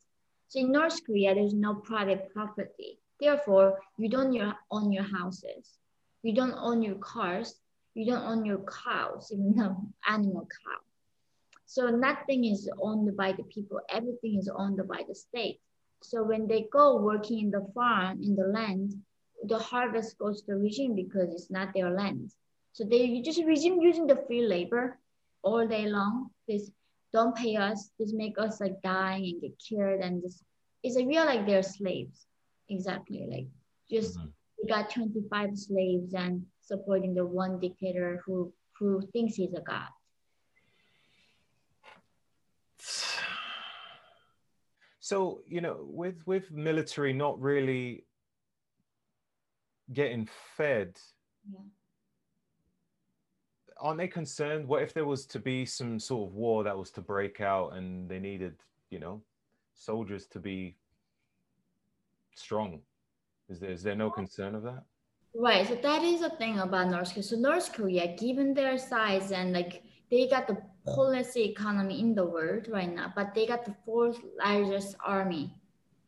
[0.47, 2.99] So in North Korea, there's no private property.
[3.19, 5.77] Therefore, you don't own your houses.
[6.23, 7.59] You don't own your cars.
[7.93, 9.75] You don't own your cows, even the
[10.07, 10.79] animal cow.
[11.65, 13.79] So nothing is owned by the people.
[13.89, 15.59] Everything is owned by the state.
[16.01, 18.93] So when they go working in the farm, in the land,
[19.43, 22.31] the harvest goes to the regime because it's not their land.
[22.73, 24.97] So they just regime using the free labor
[25.43, 26.29] all day long.
[26.47, 26.71] This
[27.11, 30.43] don't pay us, just make us like dying and get killed and just
[30.83, 32.25] it's a real like they're slaves.
[32.69, 33.25] Exactly.
[33.29, 33.47] Like
[33.89, 34.27] just mm-hmm.
[34.61, 39.89] we got 25 slaves and supporting the one dictator who who thinks he's a god.
[44.99, 48.05] So you know, with with military not really
[49.91, 50.99] getting fed,
[51.51, 51.59] yeah.
[53.79, 54.67] Aren't they concerned?
[54.67, 57.73] What if there was to be some sort of war that was to break out
[57.73, 58.55] and they needed,
[58.89, 59.21] you know,
[59.73, 60.75] soldiers to be
[62.35, 62.81] strong?
[63.49, 64.83] Is there is there no concern of that?
[65.35, 65.67] Right.
[65.67, 67.23] So that is a thing about North Korea.
[67.23, 72.25] So North Korea, given their size and like they got the policy economy in the
[72.25, 75.53] world right now, but they got the fourth largest army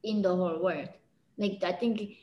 [0.03, 0.89] in the whole world.
[1.37, 2.17] Like I think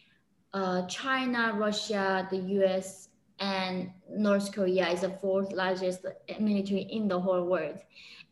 [0.52, 3.07] uh, China, Russia, the U.S.,
[3.40, 6.04] and North Korea is the fourth largest
[6.40, 7.78] military in the whole world.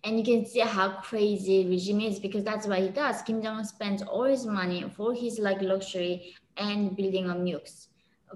[0.05, 3.23] And you can see how crazy regime is because that's what he does.
[3.23, 7.89] Kim Jong Un spends all his money for his like luxury and building of nukes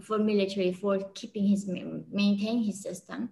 [0.03, 3.31] for military for keeping his maintain his system.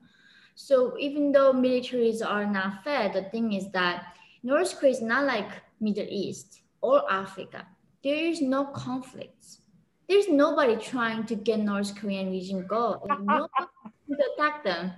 [0.54, 5.24] So even though militaries are not fair, the thing is that North Korea is not
[5.24, 7.66] like Middle East or Africa.
[8.02, 9.60] There is no conflicts.
[10.08, 13.02] There's nobody trying to get North Korean regime go.
[13.08, 13.66] Like, nobody
[14.10, 14.92] to attack them.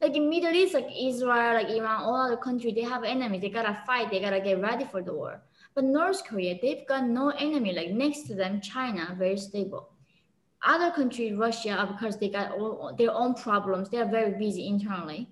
[0.00, 3.40] Like in Middle East, like Israel, like Iran, all other countries, they have enemies.
[3.40, 4.10] They gotta fight.
[4.10, 5.42] They gotta get ready for the war.
[5.74, 7.72] But North Korea, they've got no enemy.
[7.72, 9.90] Like next to them, China, very stable
[10.64, 13.90] other countries, Russia, because they got all, their own problems.
[13.90, 15.28] They are very busy internally.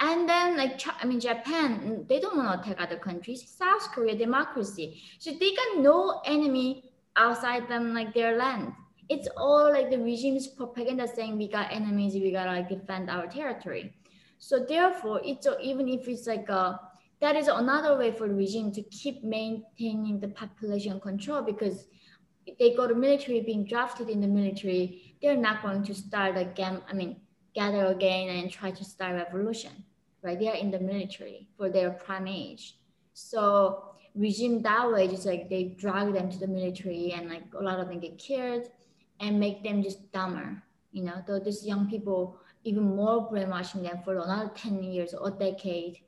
[0.00, 3.44] And then like, I mean, Japan, they don't want to attack other countries.
[3.46, 5.00] South Korea, democracy.
[5.18, 8.72] So they got no enemy outside them, like their land.
[9.08, 13.26] It's all like the regime's propaganda saying we got enemies, we gotta like defend our
[13.26, 13.94] territory.
[14.38, 16.80] So therefore, it's uh, even if it's like a,
[17.20, 21.86] that is another way for the regime to keep maintaining the population control because
[22.58, 26.80] they go to military, being drafted in the military, they're not going to start again.
[26.88, 27.20] I mean,
[27.54, 29.72] gather again and try to start revolution,
[30.22, 30.38] right?
[30.38, 32.78] They are in the military for their prime age.
[33.12, 37.62] So regime that way, just like they drag them to the military and like a
[37.62, 38.68] lot of them get killed
[39.20, 40.62] and make them just dumber.
[40.92, 45.30] You know, though these young people even more brainwashing them for another 10 years or
[45.30, 45.98] decade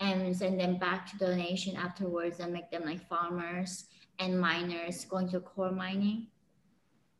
[0.00, 3.84] and send them back to the nation afterwards and make them like farmers
[4.18, 6.28] and miners going to coal mining.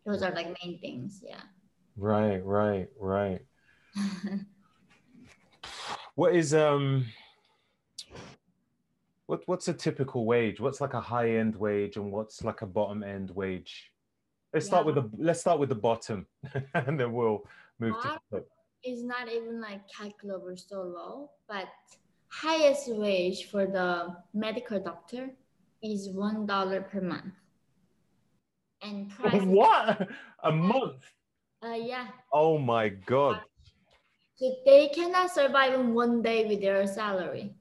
[0.06, 1.42] Those are like main things, yeah.
[1.96, 3.40] Right, right, right.
[6.14, 7.04] what is um
[9.30, 10.58] what what's a typical wage?
[10.58, 13.92] What's like a high end wage and what's like a bottom end wage?
[14.52, 14.70] Let's yeah.
[14.70, 16.26] start with the let's start with the bottom
[16.74, 17.44] and then we'll
[17.78, 18.46] move to the top.
[18.82, 21.68] It's not even like calculable so low, but
[22.28, 25.30] highest wage for the medical doctor
[25.80, 27.34] is one dollar per month.
[28.82, 30.08] And price what
[30.42, 31.02] a month?
[31.64, 32.08] Uh yeah.
[32.32, 33.42] Oh my god.
[34.34, 37.54] So they cannot survive in one day with their salary.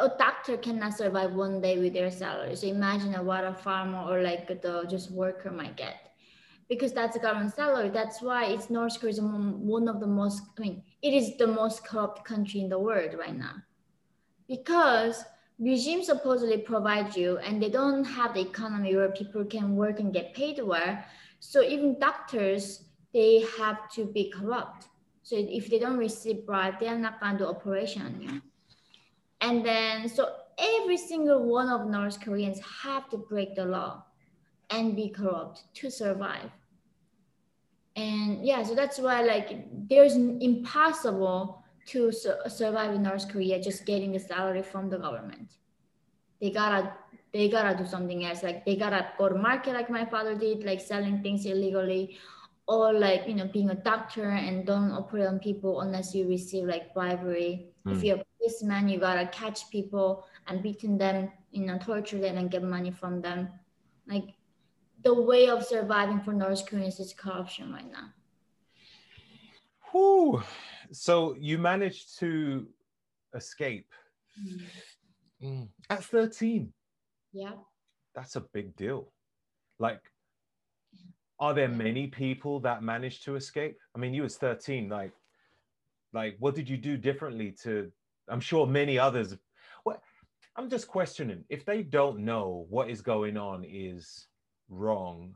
[0.00, 2.56] A doctor cannot survive one day with their salary.
[2.56, 5.96] So imagine what a farmer or like the just worker might get.
[6.68, 7.90] Because that's a government salary.
[7.90, 11.46] That's why it's North Korea is one of the most, I mean, it is the
[11.46, 13.54] most corrupt country in the world right now.
[14.48, 15.24] Because
[15.58, 20.12] regime supposedly provide you and they don't have the economy where people can work and
[20.12, 20.98] get paid well.
[21.40, 22.82] So even doctors
[23.12, 24.88] they have to be corrupt.
[25.22, 28.42] So if they don't receive bribe, they are not going to do operation on you.
[29.40, 34.04] And then, so every single one of North Koreans have to break the law
[34.70, 36.50] and be corrupt to survive.
[37.94, 43.86] And yeah, so that's why like there's impossible to su- survive in North Korea just
[43.86, 45.52] getting the salary from the government.
[46.40, 46.92] They gotta
[47.32, 48.42] they gotta do something else.
[48.42, 52.18] Like they gotta go to market like my father did, like selling things illegally,
[52.66, 56.64] or like you know being a doctor and don't operate on people unless you receive
[56.64, 57.92] like bribery mm.
[57.92, 58.04] if hmm.
[58.04, 62.50] you're a policeman you gotta catch people and beating them you know torture them and
[62.50, 63.48] get money from them.
[64.06, 64.34] Like
[65.02, 68.12] the way of surviving for north koreans is corruption right now.
[69.92, 70.42] Whew.
[70.92, 72.66] so you managed to
[73.34, 73.92] escape.
[74.38, 74.62] Mm.
[75.42, 75.68] Mm.
[75.90, 76.72] at 13
[77.32, 77.52] yeah.
[78.14, 79.12] That's a big deal.
[79.78, 80.00] Like
[81.38, 83.78] are there many people that managed to escape?
[83.94, 85.12] I mean you was 13 like
[86.12, 87.92] like what did you do differently to
[88.28, 89.36] i'm sure many others
[89.84, 90.00] what
[90.56, 94.26] i'm just questioning if they don't know what is going on is
[94.68, 95.34] wrong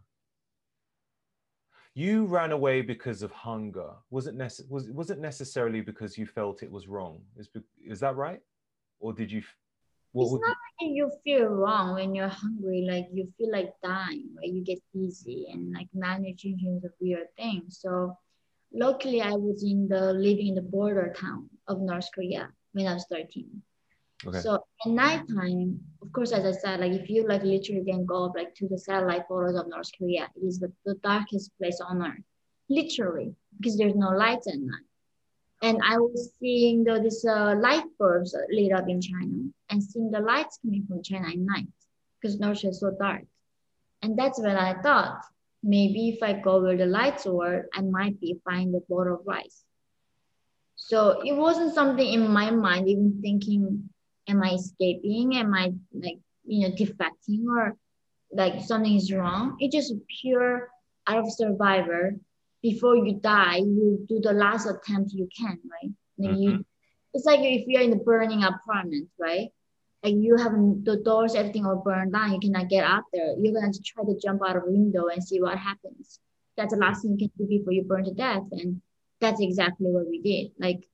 [1.94, 6.62] you ran away because of hunger wasn't nece- was it wasn't necessarily because you felt
[6.62, 7.48] it was wrong is
[7.85, 8.40] is that right
[9.00, 9.42] or did you
[10.12, 14.29] what it's not like you feel wrong when you're hungry, like you feel like dying,
[14.37, 14.53] right?
[14.53, 17.64] You get dizzy and like malnutrition is a weird thing.
[17.68, 18.16] So
[18.72, 22.95] luckily I was in the living in the border town of North Korea when I
[22.95, 23.63] was 13.
[24.27, 24.41] Okay.
[24.41, 28.27] So at nighttime, of course, as I said, like if you like literally can go
[28.27, 31.81] up like to the satellite photos of North Korea, it is the, the darkest place
[31.81, 32.23] on earth,
[32.69, 34.85] literally, because there's no lights at night
[35.63, 40.11] and I was seeing the, this uh, light bulbs lit up in China and seeing
[40.11, 41.69] the lights coming from China at night
[42.21, 43.25] because North is so dark.
[44.03, 45.21] And that's when I thought
[45.63, 49.21] maybe if I go where the lights were, I might be find a bowl of
[49.27, 49.65] rice.
[50.83, 53.90] So it wasn't something in my mind, even thinking,
[54.27, 55.37] am I escaping?
[55.37, 57.77] Am I like, you know, defecting or
[58.33, 59.57] like something is wrong?
[59.61, 60.69] It's just pure
[61.07, 62.16] out of survivor
[62.62, 65.93] before you die, you do the last attempt you can, right?
[66.19, 66.43] Like mm-hmm.
[66.43, 66.64] you,
[67.14, 69.49] it's like if you're in the burning apartment, right?
[70.03, 73.35] Like you have the doors, everything all burned down, you cannot get out there.
[73.38, 76.19] You're gonna try to jump out of a window and see what happens.
[76.57, 78.81] That's the last thing you can do before you burn to death, and
[79.21, 80.53] that's exactly what we did.
[80.59, 80.87] Like,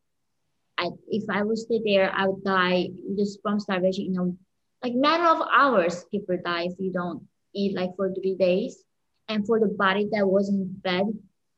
[0.78, 4.06] I, if I would stay there, I would die just from starvation.
[4.06, 4.36] You know,
[4.82, 8.82] like matter of hours, people die if you don't eat like for three days.
[9.28, 11.06] And for the body that wasn't fed,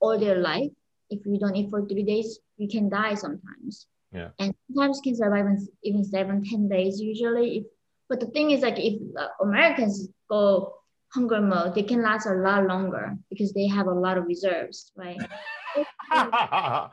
[0.01, 0.71] all their life.
[1.11, 3.87] If you don't eat for three days, you can die sometimes.
[4.13, 4.29] Yeah.
[4.39, 5.47] And sometimes can survive
[5.83, 7.59] even seven, ten days usually.
[7.59, 7.65] If,
[8.09, 10.75] but the thing is like if uh, Americans go
[11.13, 14.93] hunger mode, they can last a lot longer because they have a lot of reserves,
[14.97, 15.19] right?
[16.11, 16.91] I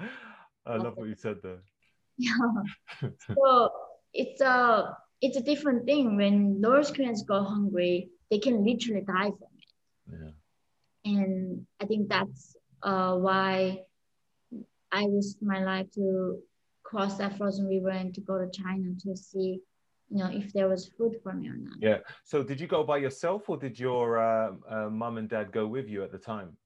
[0.67, 1.59] love what you said there.
[2.17, 2.31] Yeah.
[3.35, 3.69] so
[4.13, 9.31] it's a it's a different thing when North Koreans go hungry, they can literally die
[9.31, 9.71] from it.
[10.11, 11.11] Yeah.
[11.13, 13.81] And I think that's uh, why
[14.91, 16.39] I risked my life to
[16.83, 19.59] cross that frozen river and to go to China to see
[20.09, 21.77] you know if there was food for me or not.
[21.79, 21.97] Yeah.
[22.23, 25.65] So did you go by yourself, or did your uh, uh, mom and dad go
[25.67, 26.57] with you at the time?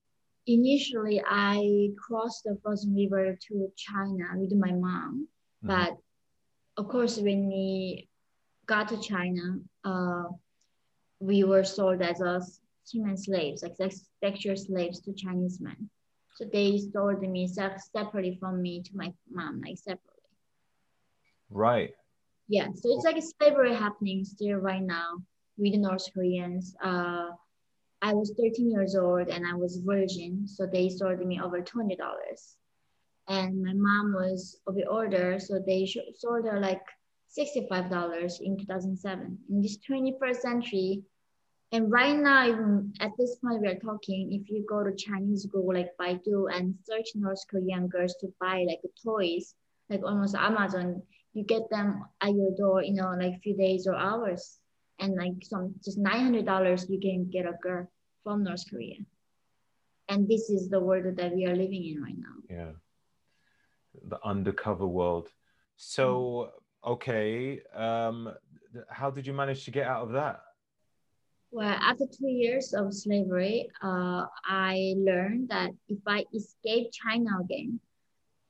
[0.50, 5.28] Initially, I crossed the frozen river to China with my mom,
[5.62, 5.68] Mhm.
[5.68, 5.98] but
[6.76, 8.10] of course, when we
[8.66, 10.30] got to China, uh,
[11.20, 12.42] we were sold as a
[12.92, 15.90] human slaves, like sex- sexual slaves to Chinese men.
[16.36, 20.34] So they sold me se- separately from me to my mom, like separately.
[21.52, 21.94] Right.
[22.48, 25.22] Yeah, so it's like a slavery happening still right now
[25.58, 26.76] with North Koreans.
[26.82, 27.36] Uh,
[28.02, 31.98] I was 13 years old and I was virgin, so they sold me over $20.
[33.28, 35.86] And my mom was a bit older, so they
[36.18, 36.82] sold her like
[37.38, 39.38] $65 in 2007.
[39.50, 41.04] In this 21st century,
[41.72, 45.46] and right now, even at this point we are talking, if you go to Chinese
[45.46, 49.54] Google like Baidu and search North Korean girls to buy like toys,
[49.90, 53.96] like almost Amazon, you get them at your door, you know, like few days or
[53.96, 54.59] hours.
[55.00, 57.90] And like some just nine hundred dollars you can get a girl
[58.24, 58.98] from North Korea.
[60.10, 62.36] And this is the world that we are living in right now.
[62.50, 62.72] Yeah.
[64.08, 65.30] The undercover world.
[65.78, 66.52] So
[66.86, 67.62] okay.
[67.74, 68.34] Um,
[68.90, 70.42] how did you manage to get out of that?
[71.52, 77.80] Well, after two years of slavery, uh, I learned that if I escape China again,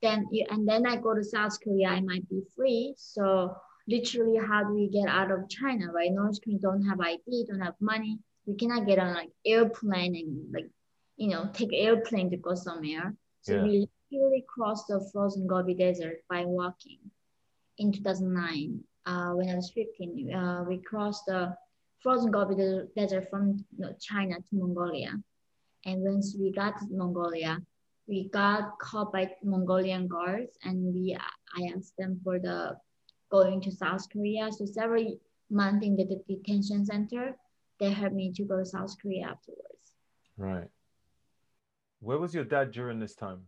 [0.01, 2.93] then you, and then I go to South Korea, I might be free.
[2.97, 3.55] So
[3.89, 6.11] literally, how do we get out of China, right?
[6.11, 8.19] North Korea don't have ID, don't have money.
[8.45, 10.69] We cannot get on like airplane and like,
[11.17, 13.15] you know, take airplane to go somewhere.
[13.41, 13.63] So Yeah.
[13.63, 16.99] we literally crossed the frozen Gobi Desert by walking.
[17.77, 21.55] In 2009, uh, when I was 15, uh, we crossed the
[22.01, 22.55] frozen Gobi
[22.95, 25.13] Desert from you know, China to Mongolia.
[25.85, 27.59] And once we got to Mongolia,
[28.07, 31.15] we got caught by Mongolian guards and we
[31.55, 32.75] I asked them for the
[33.29, 34.51] going to South Korea.
[34.51, 35.19] So several
[35.49, 37.35] months in the detention center,
[37.79, 39.93] they helped me to go to South Korea afterwards.
[40.37, 40.67] Right.
[42.01, 43.41] Where was your dad during this time?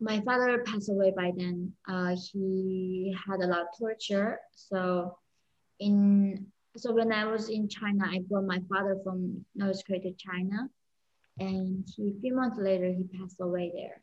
[0.00, 1.72] My father passed away by then.
[1.88, 4.38] Uh, he had a lot of torture.
[4.54, 5.16] So
[5.80, 6.46] in
[6.76, 10.68] so when I was in China, I brought my father from North Korea to China,
[11.38, 14.02] and he a few months later he passed away there.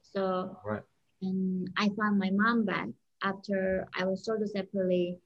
[0.00, 0.82] So Right.
[1.20, 2.88] and I found my mom back
[3.24, 5.18] after I was sold separately.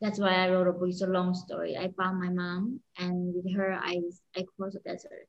[0.00, 0.88] That's why I wrote a book.
[0.88, 1.76] It's a long story.
[1.76, 4.00] I found my mom, and with her, I
[4.36, 5.28] I crossed the desert,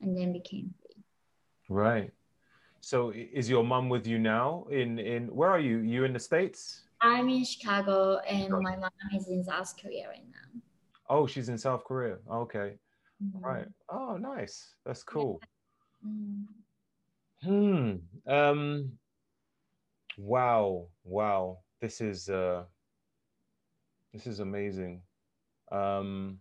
[0.00, 1.02] and then became free.
[1.68, 2.10] Right.
[2.80, 4.66] So is your mom with you now?
[4.70, 5.78] In in where are you?
[5.78, 6.84] You in the states?
[7.00, 8.62] I'm in Chicago, and Chicago.
[8.62, 10.60] my mom is in South Korea right now.
[11.10, 12.16] Oh, she's in South Korea.
[12.30, 12.78] Okay.
[13.22, 13.42] Mhm.
[13.42, 13.66] Right.
[13.90, 14.74] Oh, nice.
[14.84, 15.40] That's cool.
[16.06, 16.46] Mm.
[17.42, 17.96] Hmm.
[18.26, 18.98] Um.
[20.16, 20.88] Wow.
[21.08, 21.58] Wow.
[21.80, 22.64] This is uh.
[24.12, 25.00] This is amazing.
[25.72, 26.38] Um.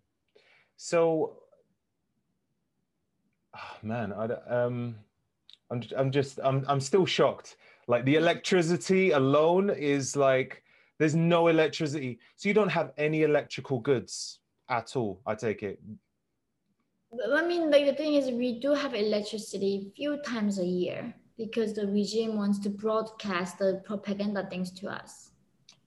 [0.75, 1.37] So.
[3.55, 4.95] ah, man, I um.
[5.71, 7.55] I'm I'm just I'm I'm still shocked.
[7.87, 10.63] Like the electricity alone is like
[10.99, 14.39] there's no electricity, so you don't have any electrical goods
[14.69, 15.21] at all.
[15.25, 15.79] I take it.
[17.33, 21.73] I mean, like the thing is, we do have electricity few times a year because
[21.73, 25.31] the regime wants to broadcast the propaganda things to us,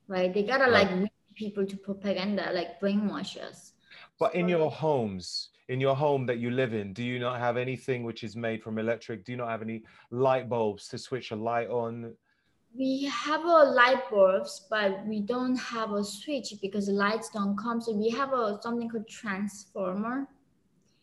[0.08, 0.32] right?
[0.32, 0.90] They gotta Right.
[0.90, 3.72] like people to propaganda, like brainwash us.
[4.18, 7.56] But in your homes, in your home that you live in, do you not have
[7.56, 9.24] anything which is made from electric?
[9.24, 12.14] Do you not have any light bulbs to switch a light on?
[12.76, 17.56] We have a light bulbs, but we don't have a switch because the lights don't
[17.56, 17.80] come.
[17.80, 20.28] So we have a something called transformer.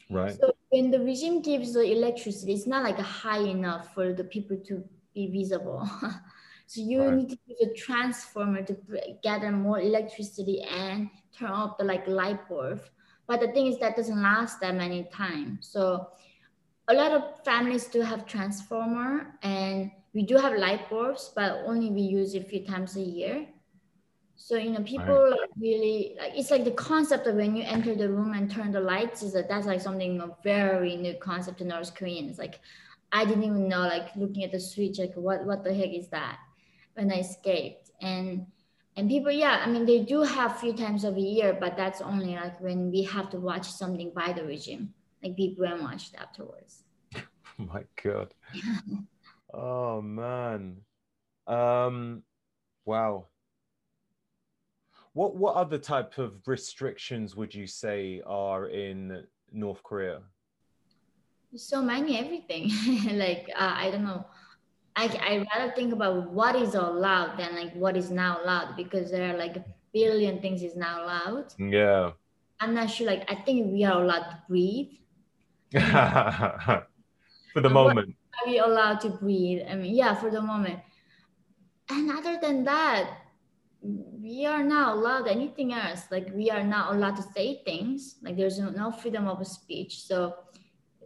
[0.09, 0.39] Right.
[0.39, 4.57] So when the regime gives the electricity, it's not like high enough for the people
[4.67, 4.83] to
[5.13, 5.89] be visible.
[6.67, 7.11] so you Right.
[7.11, 8.77] need to use a transformer to
[9.23, 12.81] gather more electricity and turn off the like light bulb.
[13.27, 15.67] But the thing is that doesn't last that many times.
[15.71, 16.07] So
[16.87, 21.89] a lot of families do have transformer and we do have light bulbs, but only
[21.91, 23.47] we use it a few times a year.
[24.37, 27.95] So you know, people like really like it's like the concept of when you enter
[27.95, 31.57] the room and turn the lights is that that's like something a very new concept
[31.57, 32.37] to North Koreans.
[32.37, 32.59] Like
[33.11, 36.09] I didn't even know like looking at the switch like what what the heck is
[36.09, 36.37] that
[36.93, 38.45] when I escaped and
[38.95, 42.01] and people yeah I mean they do have few times of a year but that's
[42.01, 46.83] only like when we have to watch something by the regime like be brainwashed afterwards.
[47.57, 48.35] My god.
[49.53, 50.77] oh man.
[51.47, 52.23] Um
[52.85, 53.27] wow.
[55.17, 60.21] What what other type of restrictions would you say are in North Korea?
[61.55, 62.69] so many everything
[63.13, 64.25] like uh, i don't know
[64.97, 69.09] I, I rather think about what is allowed than like what is now allowed because
[69.09, 71.53] there are like a billion things is now allowed.
[71.59, 72.11] Yeah.
[72.59, 73.05] I'm not sure.
[73.05, 74.93] Like I think we are allowed to breathe.
[75.71, 78.15] For the And moment.
[78.37, 79.61] Are we allowed to breathe?
[79.69, 80.79] I mean, yeah, for the moment.
[81.89, 83.05] And other than that,
[84.27, 86.03] we are not allowed anything else.
[86.11, 88.15] Like we are not allowed to say things.
[88.21, 90.01] Like there's no, freedom of speech.
[90.03, 90.35] So,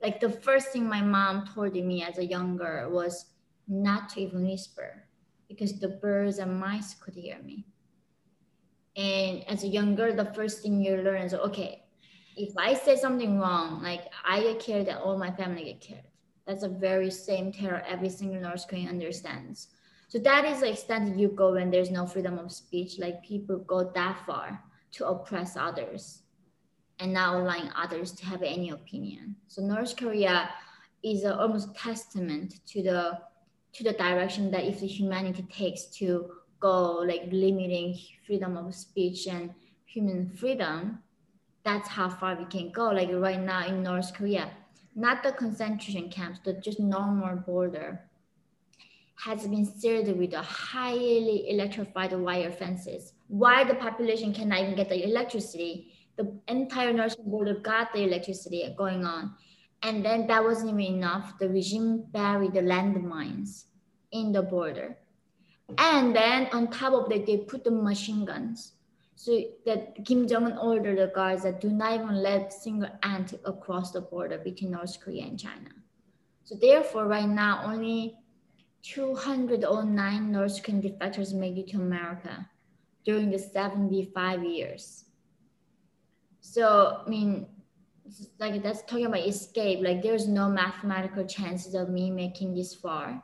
[0.02, 3.26] like the first thing my mom told me as a younger was
[3.68, 5.04] not to even whisper,
[5.48, 7.66] because the birds and mice could hear me.
[8.96, 11.84] And as a younger, the first thing you learn is okay,
[12.36, 16.10] if I say something wrong, like I get killed and all my family get killed.
[16.48, 19.68] That's a very same terror every single North Korean understands.
[20.12, 23.00] So that is the extent you go when there's no freedom of speech.
[23.00, 24.62] Like people go that far
[24.96, 26.24] to oppress others
[27.00, 29.38] and not allowing others to have any opinion.
[29.48, 30.50] So North Korea
[31.02, 33.20] is a, almost testament to the
[33.72, 37.98] to the direction that if humanity takes to go like limiting
[38.28, 39.54] freedom of speech and
[39.86, 41.00] human freedom,
[41.64, 42.90] that's how far we can go.
[42.90, 44.52] Like right now in North Korea,
[44.94, 48.11] not the concentration camps, the just normal border
[49.24, 53.14] has been sealed with highly electrified wire fences.
[53.28, 58.74] While the population cannot even get the electricity, the entire North border got the electricity
[58.76, 59.36] going on.
[59.84, 61.38] And then that wasn't even enough.
[61.38, 63.66] The regime buried the landmines
[64.12, 64.98] in the border.
[65.78, 68.74] And then on top of that, they put the machine guns.
[69.16, 73.36] So that Kim Jong-un ordered the guards that do not even let a single ant
[73.46, 75.70] across the border between North Korea and China.
[76.44, 78.16] So therefore, right now, only
[78.84, 82.48] 209 North Korean defectors made it to America
[83.06, 85.06] during the 75 years.
[86.40, 87.48] So, I mean,
[88.40, 89.80] like that's talking about escape.
[89.82, 93.24] Like, there's no mathematical chances of me making this far.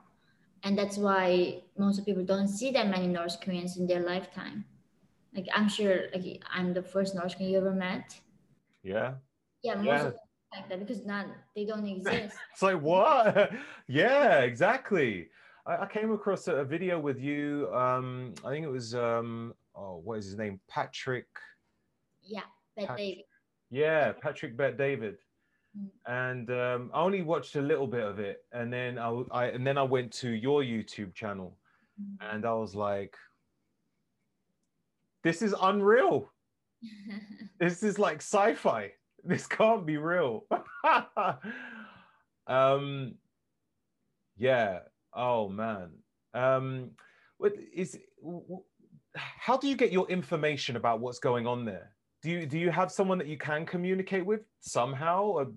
[0.64, 4.66] And that's why most people don't see that many North Koreans in their lifetime.
[5.36, 8.20] Like, I'm sure, like, I'm the first North Korean you ever met.
[8.84, 9.16] Yeah.
[9.64, 10.08] Yeah, most Yeah.
[10.08, 10.22] of them
[10.54, 12.36] like that because not they don't exist.
[12.54, 13.52] It's like what?
[13.88, 15.30] yeah, exactly.
[15.68, 17.70] I, I came across a, a video with you.
[17.74, 20.60] Um, I think it was um, oh, what is his name?
[20.70, 21.28] Patrick.
[22.24, 22.42] yeah,
[22.76, 23.26] but Patch- they
[23.70, 25.18] Yeah, Patrick Bet David.
[25.78, 25.90] Mm.
[26.08, 29.78] And um, I only watched a little bit of it, and then I and then
[29.78, 31.58] I went to your YouTube channel,
[32.22, 33.16] and I was like,
[35.24, 36.32] "This is unreal.
[37.60, 38.92] This is like sci-fi.
[39.24, 40.46] This can't be real."
[42.48, 43.16] um,
[44.38, 44.80] yeah.
[45.18, 45.90] Oh man.
[46.36, 46.92] Um,
[47.40, 47.98] what is?
[49.16, 51.92] How do you get your information about what's going on there?
[52.22, 55.24] Do you do you have someone that you can communicate with somehow?
[55.24, 55.48] Or,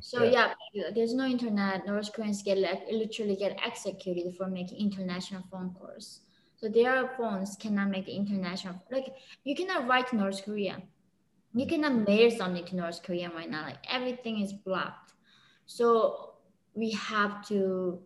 [0.00, 0.52] So yeah,
[0.94, 1.86] there's no internet.
[1.86, 6.20] North Koreans get like literally get executed for making international phone calls.
[6.56, 10.82] So their phones cannot make the international like you cannot write North Korea.
[11.54, 13.62] You cannot mail something to North Korea right now.
[13.64, 15.12] Like everything is blocked.
[15.66, 16.34] So
[16.74, 18.02] we have to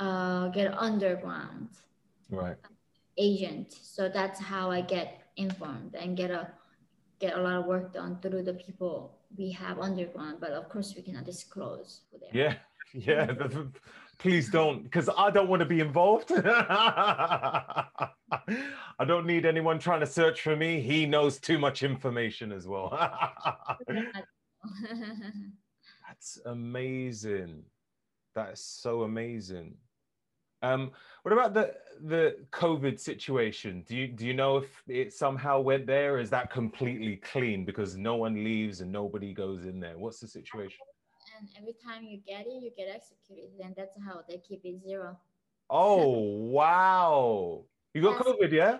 [0.00, 1.68] uh, get underground
[2.30, 2.56] right.
[3.16, 3.72] agent.
[3.82, 6.50] So that's how I get informed and get a
[7.20, 10.38] get a lot of work done through the people we have underground.
[10.40, 12.44] But of course, we cannot disclose who they are.
[12.44, 12.54] Yeah.
[12.92, 13.32] Yeah.
[14.18, 16.32] Please don't, because I don't want to be involved.
[16.36, 18.08] I
[19.06, 20.80] don't need anyone trying to search for me.
[20.80, 22.90] He knows too much information as well.
[26.06, 27.62] That's amazing.
[28.34, 29.76] That's so amazing.
[30.62, 30.90] Um,
[31.22, 33.82] what about the the COVID situation?
[33.88, 36.18] Do you do you know if it somehow went there?
[36.18, 39.98] Is that completely clean because no one leaves and nobody goes in there?
[39.98, 40.78] What's the situation?
[41.38, 44.82] and every time you get it, you get executed, and that's how they keep it
[44.82, 45.18] zero.
[45.70, 46.08] Oh
[46.56, 47.64] wow!
[47.94, 48.22] You got.
[48.24, 48.78] COVID, yeah?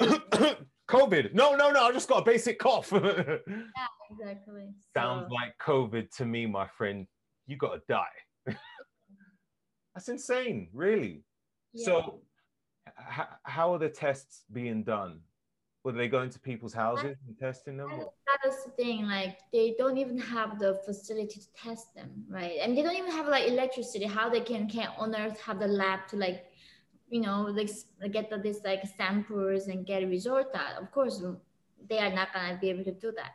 [0.88, 1.34] COVID?
[1.34, 1.84] No, no, no!
[1.86, 2.92] I just got a basic cough.
[2.92, 3.38] Yeah,
[4.10, 4.68] exactly.
[4.94, 7.06] Sounds So- like COVID to me, my friend.
[7.46, 8.06] You gotta die.
[9.94, 11.22] That's insane, really.
[11.72, 11.84] yeah.
[11.84, 12.20] So,
[13.44, 15.20] how are the tests being done?
[15.84, 17.92] Were they going to people's houses and testing them?
[17.92, 22.24] Or- that is the thing, like they don't even have the facility to test them,
[22.28, 22.58] right?
[22.60, 24.06] And they don't even have like electricity.
[24.06, 26.46] How they can can on earth have the lab to like,
[27.08, 27.70] you know, like
[28.12, 30.82] get the, this like samples and get a result out?
[30.82, 31.22] Of course,
[31.88, 33.32] they are not gonna be able to do that.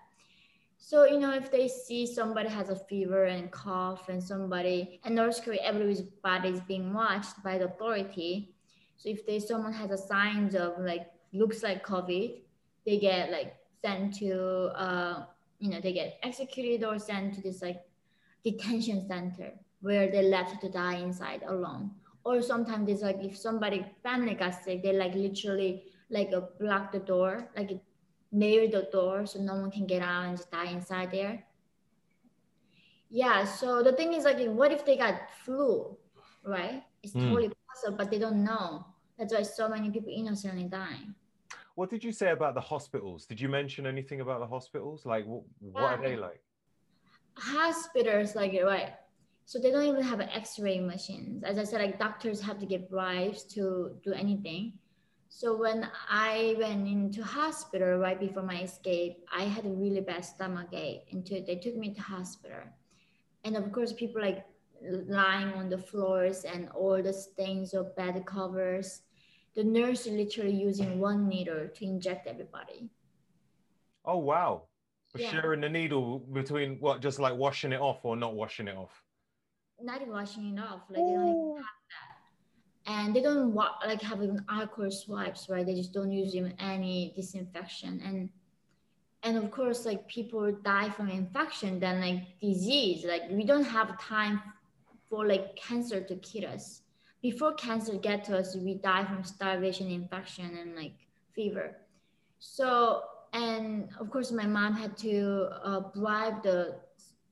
[0.82, 5.14] So you know, if they see somebody has a fever and cough, and somebody and
[5.14, 8.56] North Korea, everybody's body is being watched by the authority.
[8.98, 12.42] So if they someone has a signs of like looks like COVID,
[12.86, 15.26] they get like sent to uh,
[15.60, 17.82] you know they get executed or sent to this like
[18.44, 19.52] detention center
[19.82, 21.92] where they're left to die inside alone
[22.26, 27.00] or sometimes it's like if somebody family got sick they like literally like block the
[27.00, 27.80] door, like
[28.32, 31.44] nail the door so no one can get out and just die inside there.
[33.10, 33.44] Yeah.
[33.46, 35.98] So the thing is like, what if they got flu,
[36.44, 36.84] right?
[37.02, 37.30] It's Mm.
[37.30, 38.86] totally possible, but they don't know.
[39.18, 41.16] That's why so many people innocently dying.
[41.76, 43.26] What did you say about the hospitals?
[43.26, 45.06] Did you mention anything about the hospitals?
[45.06, 46.42] Like, wh- what are they like?
[47.42, 48.96] hospitals like right
[49.46, 52.90] so they don't even have x-ray machines as i said like doctors have to get
[52.90, 54.74] bribes to do anything
[55.30, 60.26] so when i went into hospital right before my escape i had a really bad
[60.26, 62.62] stomach ache and they took me to hospital
[63.44, 64.46] and of course people like
[65.08, 69.02] lying on the floors and all the stains of bed covers
[69.56, 72.90] the nurse literally using one needle to inject everybody
[74.06, 74.64] Oh, wow.
[75.12, 75.32] For Yeah.
[75.32, 79.04] sharing the needle between what, just like washing it off or not washing it off?
[79.82, 80.82] not even washing it off.
[80.90, 82.09] Like they don't even have that.
[82.90, 85.64] And they don't like have even alcohol swipes, right?
[85.64, 88.02] They just don't use even any disinfection.
[88.04, 88.30] And
[89.22, 93.06] and of course, like people die from infection than like disease.
[93.06, 94.42] Like we don't have time
[95.08, 96.82] for like cancer to kill us.
[97.22, 100.96] Before cancer get to us, we die from starvation, infection, and like
[101.36, 101.78] fever.
[102.40, 106.80] So and of course, my mom had to uh, bribe the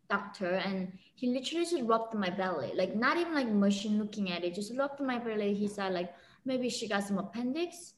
[0.08, 4.44] doctor, and he literally just rubbed my belly, like not even like machine looking at
[4.44, 5.56] it, just rubbed my belly.
[5.56, 6.14] He said like
[6.46, 7.94] maybe she got some appendix,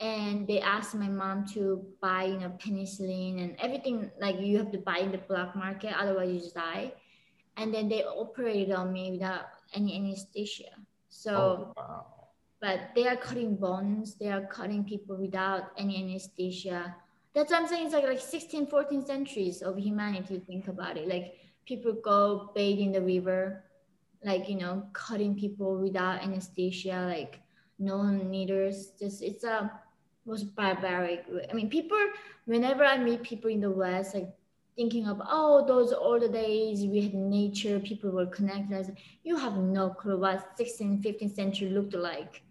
[0.00, 4.72] and they asked my mom to buy you know penicillin and everything like you have
[4.72, 6.92] to buy in the black market, otherwise you just die.
[7.56, 10.74] And then they operated on me without any anesthesia.
[11.08, 12.06] So oh, wow.
[12.60, 16.94] but they are cutting bones they are cutting people without any anesthesia
[17.34, 21.08] that's what i'm saying it's like like 16 14 centuries of humanity think about it
[21.08, 21.34] like
[21.68, 23.64] people go bathe in the river
[24.24, 27.40] like you know cutting people without anesthesia like
[27.78, 29.70] no needles just it's a
[30.24, 31.98] was barbaric i mean people
[32.46, 34.30] whenever i meet people in the west like
[34.78, 39.90] thinking of oh those older days we had nature people were connected you have no
[39.90, 42.42] clue what 16th 15th century looked like.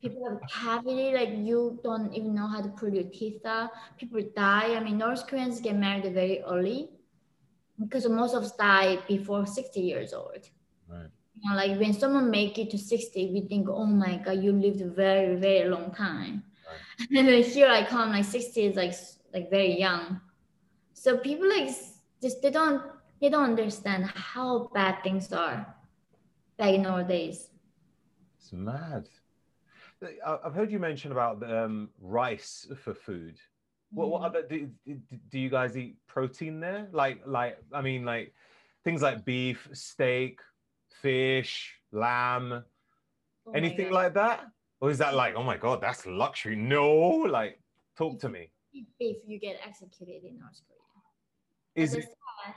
[0.00, 3.68] People have cavity like you don't even know how to pull your teeth out.
[3.98, 4.74] People die.
[4.74, 6.88] I mean north koreans get married very early
[7.80, 10.48] because most of us die before 60 years old
[10.88, 11.10] Right.
[11.34, 14.52] you know like when someone make it to 60 we think oh my god you
[14.52, 17.08] lived a very very long time Right.
[17.18, 18.94] and then here i come like 60 is like
[19.34, 20.20] like very young
[20.92, 21.68] so people like
[22.22, 22.82] just they don't
[23.20, 25.66] they don't understand how bad things are
[26.58, 27.50] back in our days
[28.38, 29.08] It's mad.
[30.26, 33.36] I've heard you mention about um, rice for food.
[33.92, 34.26] What, what Mm.
[34.26, 34.70] other do,
[35.30, 36.88] do, you guys eat protein there?
[36.92, 38.34] Like, like I mean, like
[38.84, 40.40] things like beef, steak,
[41.02, 42.64] fish, lamb,
[43.46, 44.46] Oh anything like that?
[44.80, 46.56] Or is that like, oh my god, that's luxury?
[46.56, 46.88] No,
[47.28, 47.60] like,
[47.96, 48.50] talk to me.
[48.72, 50.80] if you get executed in North Korea.
[51.74, 52.04] Is As it?
[52.04, 52.54] said,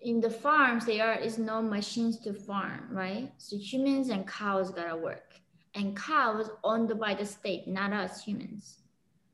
[0.00, 3.32] in the farms there are there is no machines to farm, right?
[3.38, 5.40] So humans and cows gotta work,
[5.74, 8.82] and cows owned by the state, not us humans.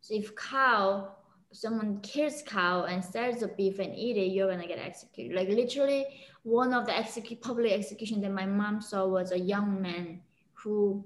[0.01, 1.17] So if cow,
[1.53, 5.37] someone kills cow and sells the beef and eat it, you're gonna get executed.
[5.37, 6.07] Like literally,
[6.43, 10.21] one of the execu- public execution that my mom saw was a young man
[10.55, 11.05] who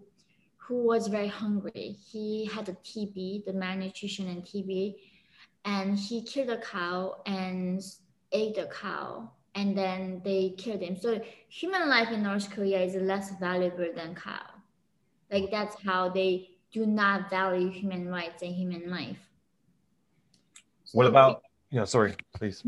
[0.56, 1.96] who was very hungry.
[2.10, 4.94] He had a TB, the malnutrition and TB,
[5.66, 7.82] and he killed a cow and
[8.32, 10.96] ate the cow, and then they killed him.
[10.96, 14.46] So human life in North Korea is less valuable than cow.
[15.30, 19.18] Like that's how they do not value human rights and human life.
[20.94, 21.42] What about?
[21.70, 22.62] Yeah, sorry, please.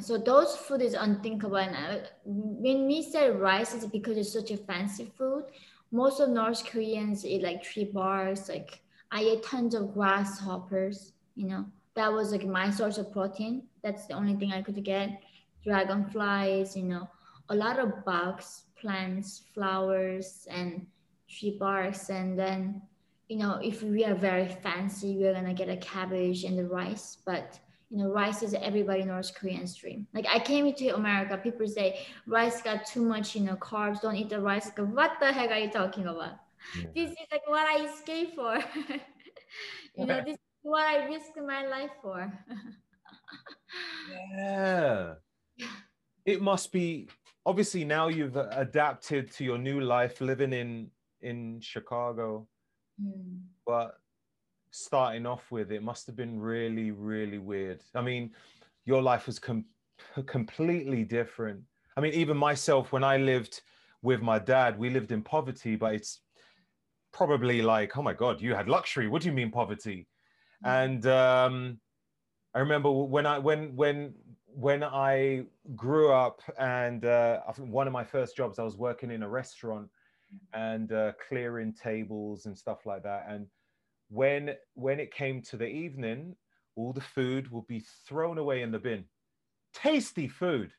[0.00, 1.58] So those food is unthinkable.
[1.58, 5.44] And when we say rice, it's because it's such a fancy food.
[5.92, 8.48] Most of North Koreans eat like tree bars.
[8.48, 8.80] Like
[9.12, 11.12] I ate tons of grasshoppers.
[11.36, 13.62] You know, that was like my source of protein.
[13.84, 15.22] That's the only thing I could get.
[15.62, 16.76] Dragonflies.
[16.76, 17.08] You know,
[17.48, 20.84] a lot of bugs, plants, flowers, and
[21.30, 22.10] tree barks.
[22.10, 22.82] And then,
[23.28, 27.18] you know, if we are very fancy, we're gonna get a cabbage and the rice.
[27.24, 27.60] But
[27.90, 30.06] you know, rice is everybody North Korean's dream.
[30.12, 34.00] Like I came into America, people say rice got too much, you know, carbs.
[34.00, 34.70] Don't eat the rice.
[34.76, 36.34] What the heck are you talking about?
[36.76, 36.90] Yeah.
[36.94, 38.58] This is like what I escaped for.
[39.96, 42.32] you know, this is what I risked my life for.
[44.32, 45.14] Yeah.
[46.26, 47.08] It must be
[47.46, 50.90] obviously now you've adapted to your new life living in
[51.22, 52.46] in Chicago,
[53.00, 53.38] Hmm.
[53.64, 53.96] but
[54.70, 57.82] starting off with it must have been really really weird.
[57.94, 58.30] I mean,
[58.84, 59.64] your life was com-
[60.26, 61.60] completely different.
[61.96, 63.60] I mean, even myself when I lived
[64.02, 66.20] with my dad, we lived in poverty, but it's
[67.12, 69.08] probably like, oh my God, you had luxury.
[69.08, 70.06] What do you mean poverty?
[70.64, 71.80] And um,
[72.54, 74.14] I remember when I when when
[74.46, 75.44] when I
[75.76, 79.22] grew up, and uh, I think one of my first jobs, I was working in
[79.22, 79.88] a restaurant
[80.52, 83.26] and uh, clearing tables and stuff like that.
[83.28, 83.46] And
[84.08, 86.34] when when it came to the evening,
[86.76, 89.04] all the food will be thrown away in the bin.
[89.74, 90.72] Tasty food.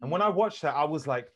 [0.00, 0.34] And when I mm.
[0.34, 1.28] watched that, I was like,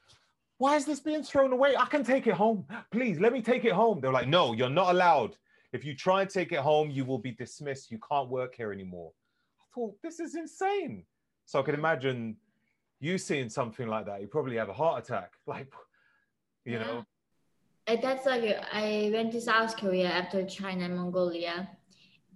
[0.59, 1.75] why is this being thrown away?
[1.77, 2.67] I can take it home.
[2.93, 4.01] Please let me take it home.
[4.01, 5.37] They're like, no, you're not allowed.
[5.73, 7.91] If you try and take it home, you will be dismissed.
[7.91, 9.13] You can't work here anymore.
[9.59, 11.05] I thought, this is insane.
[11.47, 12.37] So I can imagine
[12.99, 14.21] you seeing something like that.
[14.21, 15.33] You probably have a heart attack.
[15.47, 15.73] Like,
[16.67, 16.83] you yeah.
[16.83, 17.05] know.
[17.97, 21.69] That's like I went to South Korea after China and Mongolia.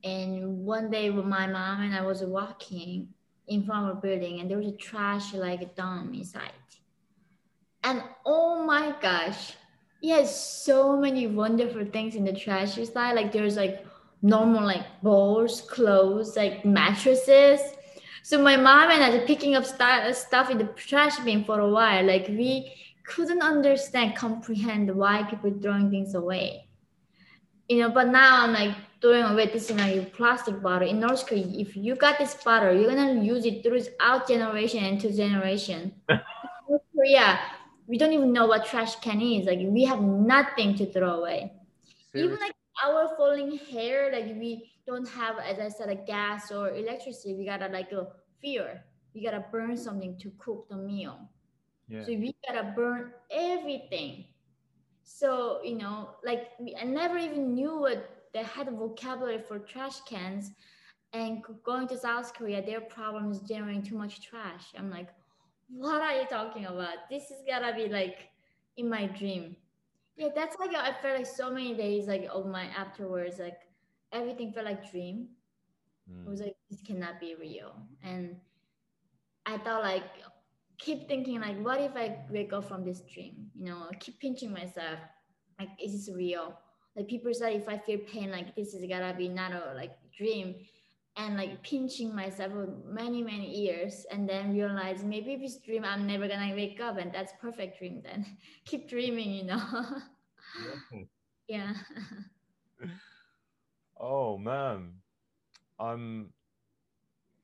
[0.03, 3.09] And one day with my mom and I was walking
[3.47, 6.53] in front of a building and there was a trash like a dump inside.
[7.83, 9.55] And oh my gosh,
[10.01, 10.29] he has
[10.65, 13.15] so many wonderful things in the trash side.
[13.15, 13.87] Like there's like
[14.23, 17.61] normal like bowls, clothes, like mattresses.
[18.23, 21.61] So my mom and I were picking up st- stuff in the trash bin for
[21.61, 22.07] a while.
[22.07, 22.73] Like we
[23.05, 26.69] couldn't understand, comprehend why people throwing things away.
[27.69, 30.89] You know, but now I'm like throwing away this in a plastic bottle.
[30.89, 35.13] In North Korea, if you got this bottle, you're gonna use it throughout generation into
[35.15, 35.95] generation.
[36.69, 37.39] North Korea,
[37.87, 39.47] we don't even know what trash can is.
[39.47, 41.53] Like we have nothing to throw away.
[42.13, 42.35] Seriously?
[42.35, 46.75] Even like our falling hair, like we don't have, as I said, a gas or
[46.75, 47.35] electricity.
[47.35, 48.09] We gotta like a
[48.43, 48.85] fear.
[49.15, 51.31] We gotta burn something to cook the meal.
[51.89, 52.03] Yeah.
[52.05, 54.25] So we gotta burn everything.
[55.03, 59.59] So you know, like we, I never even knew what they had a vocabulary for
[59.59, 60.53] trash cans.
[61.13, 64.73] And going to South Korea, their problem is generating too much trash.
[64.77, 65.09] I'm like,
[65.69, 67.09] what are you talking about?
[67.11, 68.29] This is gotta be like
[68.77, 69.57] in my dream.
[70.17, 73.59] Yeah, that's like I felt like so many days like of my afterwards, like
[74.13, 75.29] everything felt like dream.
[76.11, 76.27] Mm.
[76.27, 77.75] It was like this cannot be real.
[78.03, 78.37] And
[79.47, 80.05] I thought like
[80.79, 83.51] keep thinking like what if I wake up from this dream?
[83.55, 84.99] You know, keep pinching myself.
[85.59, 86.59] Like is this real?
[86.97, 89.97] Like people say if I feel pain, like this is gotta be not a like
[90.17, 90.55] dream
[91.17, 96.07] and like pinching myself for many many years and then realize maybe this dream i'm
[96.07, 98.27] never gonna wake up and that's perfect dream then
[98.65, 99.63] keep dreaming you know
[101.49, 101.73] yeah
[104.01, 104.93] oh man
[105.79, 106.33] i'm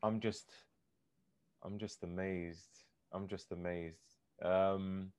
[0.02, 0.50] i'm just
[1.62, 5.12] i'm just amazed i'm just amazed um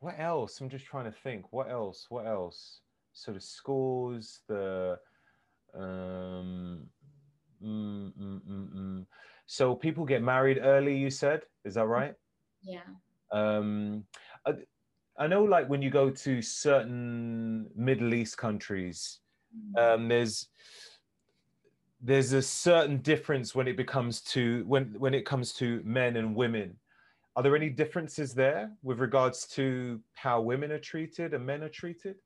[0.00, 2.80] what else i'm just trying to think what else what else
[3.12, 4.98] so the schools the
[5.74, 6.86] um,
[7.64, 9.06] mm, mm, mm, mm,
[9.46, 10.96] so people get married early.
[10.96, 12.14] You said, is that right?
[12.62, 12.80] Yeah.
[13.30, 14.04] Um,
[14.46, 14.52] I,
[15.18, 19.20] I know, like when you go to certain Middle East countries,
[19.76, 19.94] mm.
[19.94, 20.48] um, there's
[22.02, 26.34] there's a certain difference when it becomes to when when it comes to men and
[26.34, 26.76] women.
[27.36, 31.68] Are there any differences there with regards to how women are treated and men are
[31.68, 32.16] treated?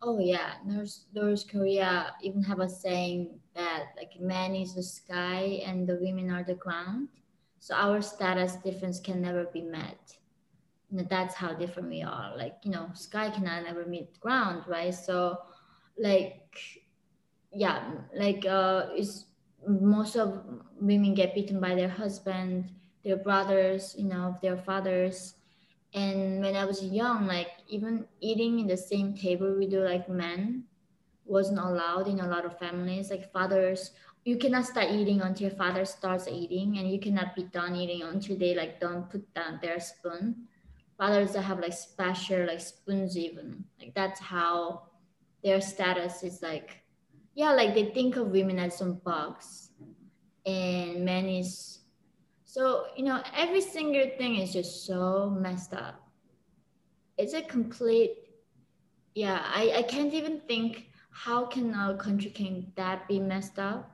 [0.00, 5.60] Oh yeah, North North Korea even have a saying that like man is the sky
[5.66, 7.08] and the women are the ground.
[7.58, 10.16] So our status difference can never be met.
[10.90, 12.36] And that's how different we are.
[12.36, 14.94] Like you know, sky cannot ever meet ground, right?
[14.94, 15.38] So,
[15.98, 16.85] like,
[17.56, 19.24] yeah, like uh, is
[19.66, 20.44] most of
[20.80, 22.70] women get beaten by their husband,
[23.02, 25.34] their brothers, you know, their fathers.
[25.94, 30.64] And when i was young like even eating in the same table with like men
[31.24, 33.10] wasn't allowed in a lot of families.
[33.10, 33.92] Like fathers
[34.24, 38.36] you cannot start eating until father starts eating and you cannot be done eating until
[38.36, 40.46] they like don't put down their spoon.
[40.98, 43.64] Fathers that have like special like spoons even.
[43.80, 44.82] Like that's how
[45.42, 46.82] their status is like
[47.36, 49.70] yeah like they think of women as some bugs
[50.44, 51.76] and men is
[52.56, 56.00] so, you know, every single thing is just so messed up.
[57.18, 58.12] It's a complete,
[59.14, 63.90] yeah, I, I can't even think how can our country can that be messed up?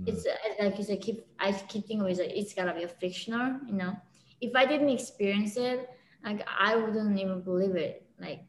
[0.00, 0.08] Mm.
[0.08, 0.26] It's
[0.58, 3.94] like I keep I keep thinking it's like it's gotta be a fictional, you know.
[4.40, 5.88] If I didn't experience it,
[6.24, 8.06] like I wouldn't even believe it.
[8.18, 8.42] Like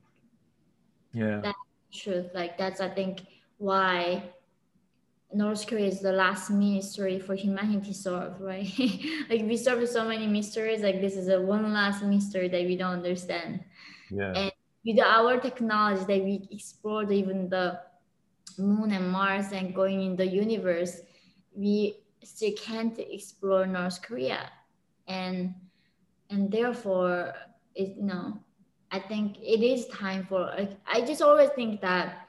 [1.13, 1.57] yeah, that's
[1.93, 2.31] truth.
[2.33, 3.21] Like that's I think
[3.61, 4.23] why
[5.31, 8.67] North Korea is the last mystery for humanity solve, right?
[9.29, 12.75] like we solved so many mysteries, like this is a one last mystery that we
[12.75, 13.63] don't understand.
[14.09, 14.33] Yeah.
[14.33, 14.51] And
[14.83, 17.79] with our technology that we explored even the
[18.57, 21.01] moon and Mars and going in the universe,
[21.53, 24.49] we still can't explore North Korea.
[25.07, 25.53] And
[26.31, 27.33] and therefore
[27.75, 28.39] it you know
[28.91, 30.51] I think it is time for.
[30.57, 32.20] Like, I just always think that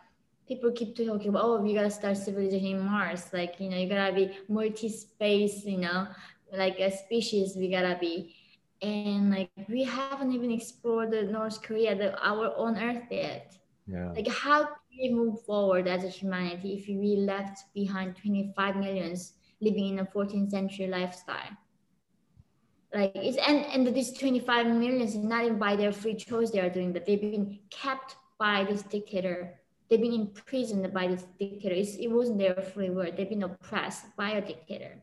[0.52, 3.24] people keep talking about, oh, we gotta start civilization in Mars.
[3.32, 6.08] Like, you know, you gotta be multi-space, you know,
[6.52, 8.34] like a species we gotta be.
[8.82, 13.56] And like we haven't even explored the North Korea, the our own Earth yet.
[13.86, 14.10] Yeah.
[14.12, 19.34] Like how can we move forward as a humanity if we left behind 25 millions
[19.60, 21.56] living in a 14th century lifestyle?
[22.92, 26.60] Like it's and and these 25 millions is not even by their free choice they
[26.60, 27.06] are doing that.
[27.06, 29.61] They've been kept by this dictator
[29.92, 31.74] they've been imprisoned by this dictator.
[31.74, 33.12] It's, it wasn't their free will.
[33.14, 35.02] They've been oppressed by a dictator.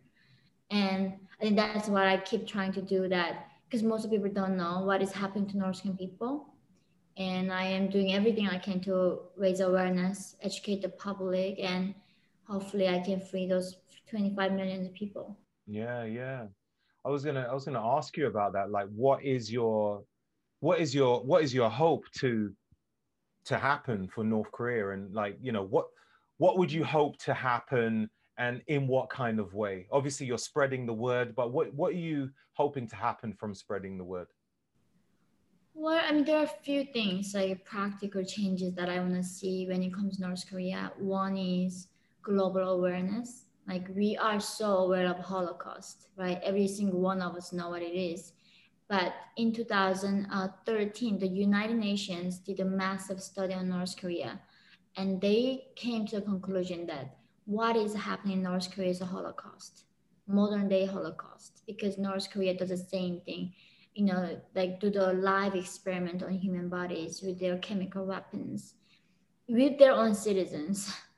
[0.72, 4.58] And I think that's what I keep trying to do that because most people don't
[4.58, 6.56] know what is happening to North Korean people.
[7.18, 11.94] And I am doing everything I can to raise awareness, educate the public, and
[12.48, 13.76] hopefully I can free those
[14.10, 15.38] 25 million people.
[15.68, 16.46] Yeah, yeah.
[17.06, 18.72] I was gonna I was gonna ask you about that.
[18.72, 20.04] Like what is your
[20.62, 22.52] what is your what is your hope to
[23.46, 24.92] to happen for North Korea?
[24.92, 25.88] And like you know what
[26.38, 29.88] what would you hope to happen and in what kind of way?
[29.92, 33.98] Obviously you're spreading the word but what what are you hoping to happen from spreading
[33.98, 34.28] the word?
[35.74, 39.24] Well I mean there are a few things like practical changes that I want to
[39.24, 40.92] see when it comes to North Korea.
[40.98, 41.88] One is
[42.22, 43.46] global awareness.
[43.68, 46.40] Like we are so aware of Holocaust right?
[46.44, 48.34] Every single one of us know what it is
[48.90, 54.42] but in 2013, the United Nations did a massive study on North Korea,
[54.98, 59.06] and they came to the conclusion that what is happening in North Korea is a
[59.06, 59.84] Holocaust,
[60.28, 63.54] modern day Holocaust, because North Korea does the same thing,
[63.94, 68.74] you know, like do the live experiment on human bodies with their chemical weapons,
[69.48, 70.92] with their own citizens.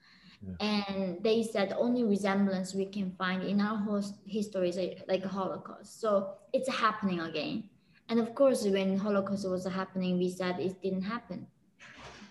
[0.41, 0.67] Yeah.
[0.67, 4.77] And they said the only resemblance we can find in our host history is
[5.07, 6.01] like a Holocaust.
[6.01, 7.69] So it's happening again.
[8.09, 11.47] And of course, when Holocaust was happening, we said it didn't happen.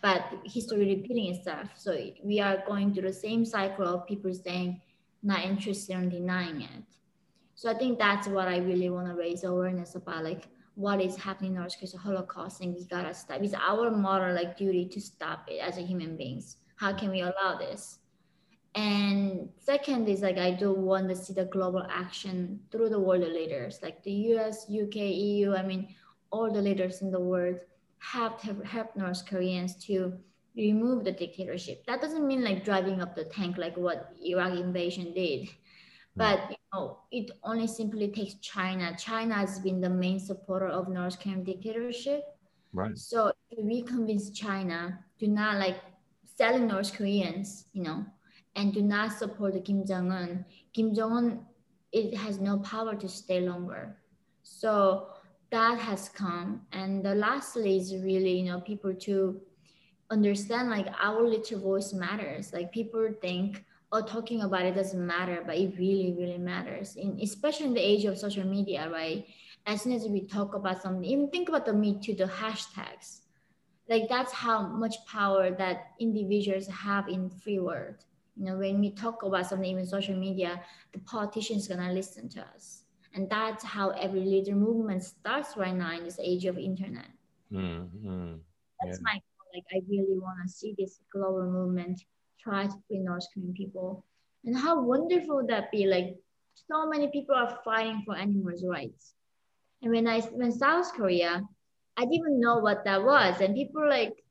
[0.02, 1.68] But history repeating itself.
[1.76, 4.80] So we are going through the same cycle of people saying
[5.22, 6.84] not interested in denying it.
[7.54, 11.16] So I think that's what I really want to raise awareness about, like what is
[11.16, 13.42] happening in North Korea, Holocaust, and we gotta stop.
[13.42, 16.56] It's our moral like duty to stop it as a human beings.
[16.80, 17.98] How can we allow this?
[18.74, 23.20] And second is like I do want to see the global action through the world
[23.20, 25.54] leaders, like the US, UK, EU.
[25.54, 25.94] I mean,
[26.30, 27.56] all the leaders in the world
[27.98, 30.14] have to help North Koreans to
[30.56, 31.84] remove the dictatorship.
[31.86, 35.42] That doesn't mean like driving up the tank like what Iraq invasion did.
[35.42, 35.50] Mm.
[36.16, 38.96] But you know, it only simply takes China.
[38.96, 42.22] China has been the main supporter of North Korean dictatorship.
[42.72, 42.96] Right.
[42.96, 45.76] So if we convince China to not like
[46.40, 48.06] selling North Koreans, you know,
[48.56, 51.46] and do not support Kim Jong Un, Kim Jong Un
[51.92, 53.96] it has no power to stay longer.
[54.42, 55.08] So
[55.50, 56.62] that has come.
[56.72, 59.40] And the lastly is really, you know, people to
[60.10, 62.52] understand like our little voice matters.
[62.52, 66.96] Like people think, oh, talking about it doesn't matter, but it really, really matters.
[66.96, 69.26] In especially in the age of social media, right?
[69.66, 73.20] As soon as we talk about something, even think about the Me Too, the hashtags.
[73.90, 77.96] Like that's how much power that individuals have in free world
[78.40, 80.62] you know, when we talk about something in social media,
[80.92, 82.84] the politicians gonna listen to us.
[83.14, 87.10] And that's how every leader movement starts right now in this age of internet.
[87.52, 88.36] Mm-hmm.
[88.82, 89.02] That's yeah.
[89.02, 89.20] my
[89.52, 92.00] like I really want to see this global movement
[92.40, 94.06] try to free North Korean people.
[94.46, 96.16] And how wonderful that be like
[96.54, 99.14] so many people are fighting for animals' rights.
[99.82, 101.42] And when I when South Korea,
[102.00, 103.42] I didn't know what that was.
[103.42, 104.24] And people like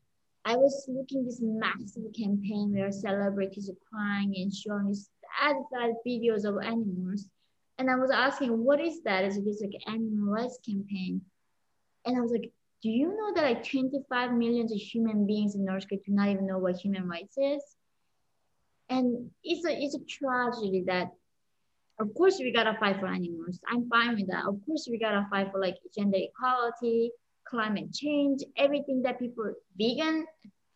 [0.43, 6.45] I was looking this massive campaign where celebrities are crying and showing sad, sad videos
[6.45, 7.29] of animals.
[7.77, 9.23] And I was asking, what is that?
[9.23, 11.21] Is it this like animal rights campaign?
[12.05, 12.51] And I was like,
[12.81, 16.29] do you know that like 25 million of human beings in North Korea do not
[16.29, 17.61] even know what human rights is?
[18.89, 21.11] And it's a it's a tragedy that
[21.99, 23.59] of course we gotta fight for animals.
[23.69, 24.45] I'm fine with that.
[24.47, 27.11] Of course we gotta fight for like gender equality,
[27.49, 30.25] climate change, everything that people vegan,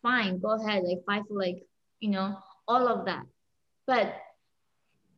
[0.02, 1.62] fine, go ahead, like fight for like,
[2.00, 3.24] you know, all of that.
[3.86, 4.16] But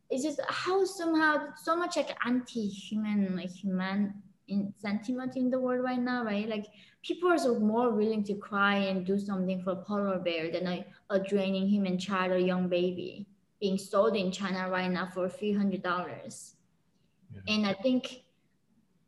[0.09, 4.13] it's just how somehow so much like anti-human, like human
[4.47, 6.47] in sentiment in the world right now, right?
[6.47, 6.67] Like
[7.03, 10.67] people are so more willing to cry and do something for a polar bear than
[10.67, 13.27] a, a draining human child or young baby
[13.59, 16.55] being sold in China right now for a few hundred dollars.
[17.33, 17.55] Yeah.
[17.55, 18.23] And I think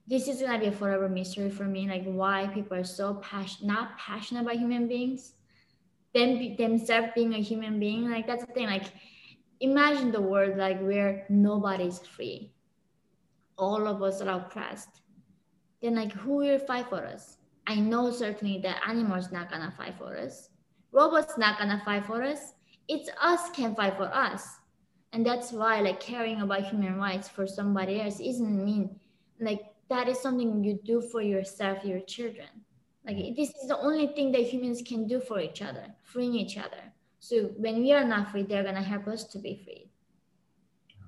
[0.10, 3.68] this is gonna be a forever mystery for me, like why people are so passionate,
[3.68, 5.34] not passionate about human beings,
[6.16, 8.10] them themselves being a human being.
[8.10, 8.66] Like that's the thing.
[8.66, 8.91] Like
[9.60, 12.51] imagine the world like where nobody's free,
[13.55, 15.01] all of us are oppressed.
[15.80, 17.38] Then like who will fight for us?
[17.68, 20.49] I know certainly that animals not gonna fight for us.
[20.91, 22.53] Robots not gonna fight for us.
[22.88, 24.57] It's us can fight for us.
[25.14, 28.99] And that's why like caring about human rights for somebody else isn't mean
[29.39, 32.48] like that is something you do for yourself, your children.
[33.06, 36.58] Like this is the only thing that humans can do for each other, freeing each
[36.58, 36.84] other.
[37.20, 39.90] So when we are not free, they're gonna help us to be free.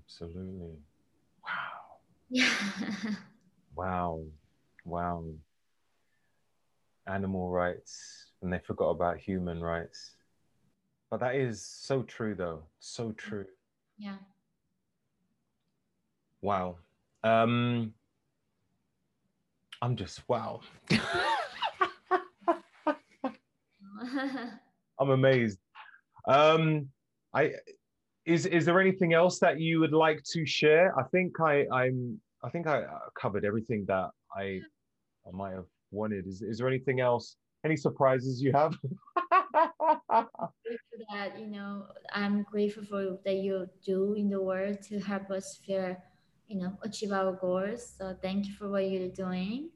[0.03, 0.77] Absolutely.
[1.43, 1.81] Wow.
[2.29, 2.49] Yeah.
[3.73, 4.25] Wow.
[4.83, 5.23] Wow.
[7.07, 10.11] Animal rights, and they forgot about human rights.
[11.09, 12.63] But that is so true, though.
[12.79, 13.45] So true.
[13.97, 14.17] yeah.
[16.41, 16.77] Wow.
[17.23, 17.93] Um,
[19.81, 20.61] I'm just wow.
[24.99, 25.57] I'm amazed.
[26.27, 26.87] Um,
[27.33, 27.53] I
[28.25, 30.97] is is there anything else that you would like to share?
[30.99, 34.59] I think I I'm I think I uh, covered everything that I
[35.27, 36.27] I might have wanted.
[36.27, 37.37] Is is there anything else?
[37.65, 38.77] Any surprises you have?
[41.09, 45.59] that you know i'm grateful for that you do in the world to help us
[45.65, 45.95] feel
[46.51, 47.95] you know achieve our goals.
[47.97, 49.69] So thank you for what you're doing.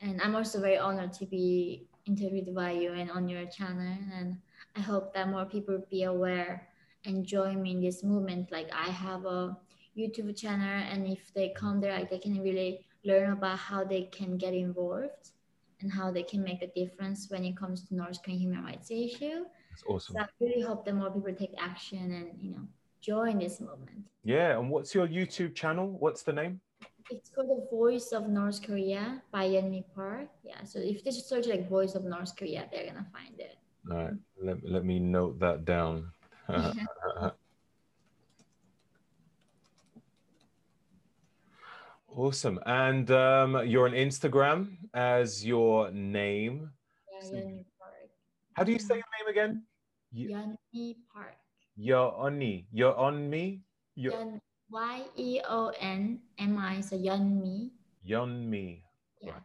[0.00, 3.96] And i'm also very honored to be interviewed by you and on your channel.
[4.18, 4.38] And
[4.76, 6.68] i hope that more people be aware
[7.04, 8.50] and join me in this movement.
[8.50, 9.56] Like i have a
[9.96, 14.04] youtube channel and if they come there like, they can really learn about how they
[14.04, 15.32] can get involved
[15.82, 18.90] and how they can make a difference when it comes to north korean human rights
[18.90, 19.44] issue.
[19.70, 20.16] That's awesome.
[20.16, 22.66] so I really hope that more people take action and you know
[23.02, 24.06] join this movement.
[24.24, 25.96] Yeah, and what's your YouTube channel?
[25.98, 26.60] What's the name?
[27.10, 30.28] It's called the Voice of North Korea by Yeonmi Park.
[30.44, 33.56] Yeah, so if they just search like Voice of North Korea, they're gonna find it.
[33.90, 36.12] All right, let, let me note that down.
[42.16, 42.60] awesome.
[42.66, 46.70] And um, you're on Instagram as your name.
[47.12, 48.10] Yeah, So- Yeonmi Park.
[48.54, 49.62] How do you say your name again?
[50.14, 51.36] Yeonmi Park.
[51.76, 52.66] You're on me.
[52.72, 53.60] You're on me.
[53.98, 56.80] Yeon, Y E O N M I.
[56.80, 57.70] So Yeonmi.
[58.08, 58.82] Yeonmi.
[59.20, 59.32] Yeah.
[59.32, 59.42] Right.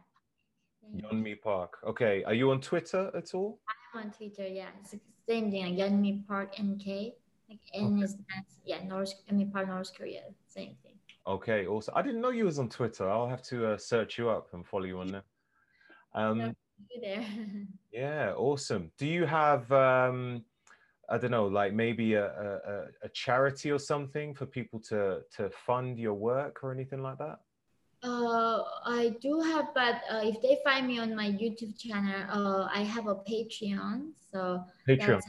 [0.82, 1.08] Thank you.
[1.08, 1.78] Yeonmi Park.
[1.86, 2.24] Okay.
[2.24, 3.60] Are you on Twitter at all?
[3.94, 4.46] I'm on Twitter.
[4.46, 5.64] Yeah, it's the same thing.
[5.64, 7.14] Like Yeonmi Park NK.
[7.48, 8.04] Like N Okay.
[8.04, 8.16] is
[8.64, 10.22] yeah North Yeonmi Park North Korea.
[10.46, 10.94] Same thing.
[11.26, 11.66] Okay.
[11.66, 13.08] Also, I didn't know you was on Twitter.
[13.08, 15.24] I'll have to uh, search you up and follow you on there.
[16.14, 16.52] Um, Yeah.
[17.02, 17.26] There?
[17.92, 18.90] Yeah, awesome.
[18.98, 20.44] Do you have um
[21.10, 25.50] I don't know, like maybe a, a, a- charity or something for people to to
[25.50, 27.40] fund your work or anything like that?
[28.02, 32.68] Uh, I do have, but uh, if they find me on my YouTube channel, uh,
[32.72, 34.12] I have a Patreon.
[34.30, 34.98] So Patreon.
[34.98, 35.26] that's,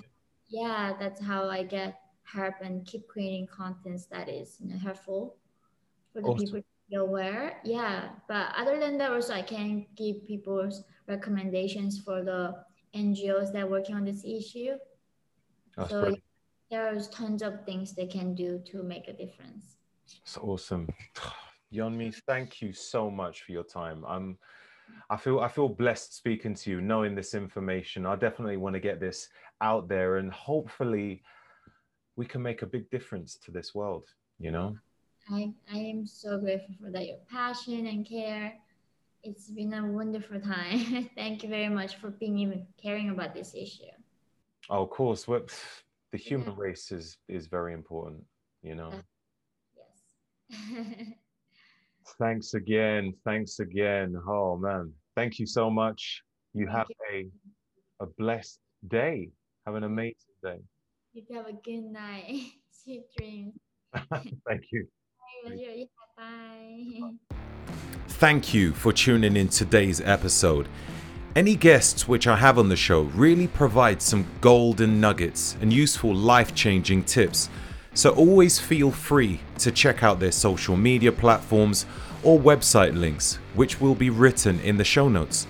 [0.50, 5.38] yeah, that's how I get help and keep creating contents that is you know, helpful
[6.14, 6.46] for the Awesome.
[6.46, 7.60] people to be aware.
[7.64, 12.54] Yeah, but other than that, also I can give people's recommendations for the
[12.96, 14.74] NGOs that are working on this issue.
[15.80, 16.24] That's so brilliant.
[16.70, 19.78] there's tons of things they can do to make a difference.
[20.26, 20.90] That's awesome.
[21.74, 24.04] Yeonmi, thank you so much for your time.
[24.08, 24.38] I'm
[25.10, 28.06] I feel I feel blessed speaking to you, knowing this information.
[28.06, 29.30] I definitely want to get this
[29.62, 31.24] out there and hopefully
[32.16, 34.10] we can make a big difference to this world,
[34.40, 34.78] you know?
[35.32, 38.54] I, I am so grateful for that your passion and care.
[39.24, 41.10] It's been a wonderful time.
[41.16, 43.94] Thank you very much for being even caring about this issue.
[44.70, 45.28] Oh, of course.
[45.28, 45.42] Well,
[46.12, 46.62] the human mm-hmm.
[46.62, 48.24] race is is very important,
[48.62, 48.92] you know.
[50.52, 51.04] Mm-hmm.
[51.04, 51.08] Yes.
[52.20, 53.14] Thanks again.
[53.26, 54.16] Thanks again.
[54.28, 54.92] Oh man.
[55.16, 56.24] Thank you so much.
[56.54, 57.28] You Thank have a
[58.02, 59.30] a blessed day.
[59.66, 60.60] Have an amazing day.
[61.14, 62.42] you have a good night.
[62.72, 63.54] Sweet dreams.
[64.48, 64.88] Thank you.
[66.18, 67.12] Bye.
[68.08, 70.68] Thank you for tuning in today's episode.
[71.36, 76.14] Any guests which I have on the show really provide some golden nuggets and useful
[76.14, 77.52] life changing tips.
[77.94, 81.86] So always feel free to check out their social media platforms
[82.24, 85.46] or website links, which will be written in the show notes.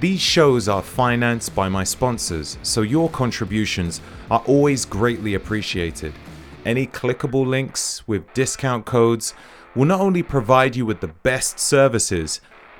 [0.00, 6.14] These shows are financed by my sponsors, so your contributions are always greatly appreciated.
[6.64, 9.34] Any clickable links with discount codes
[9.76, 12.40] will not only provide you with the best services,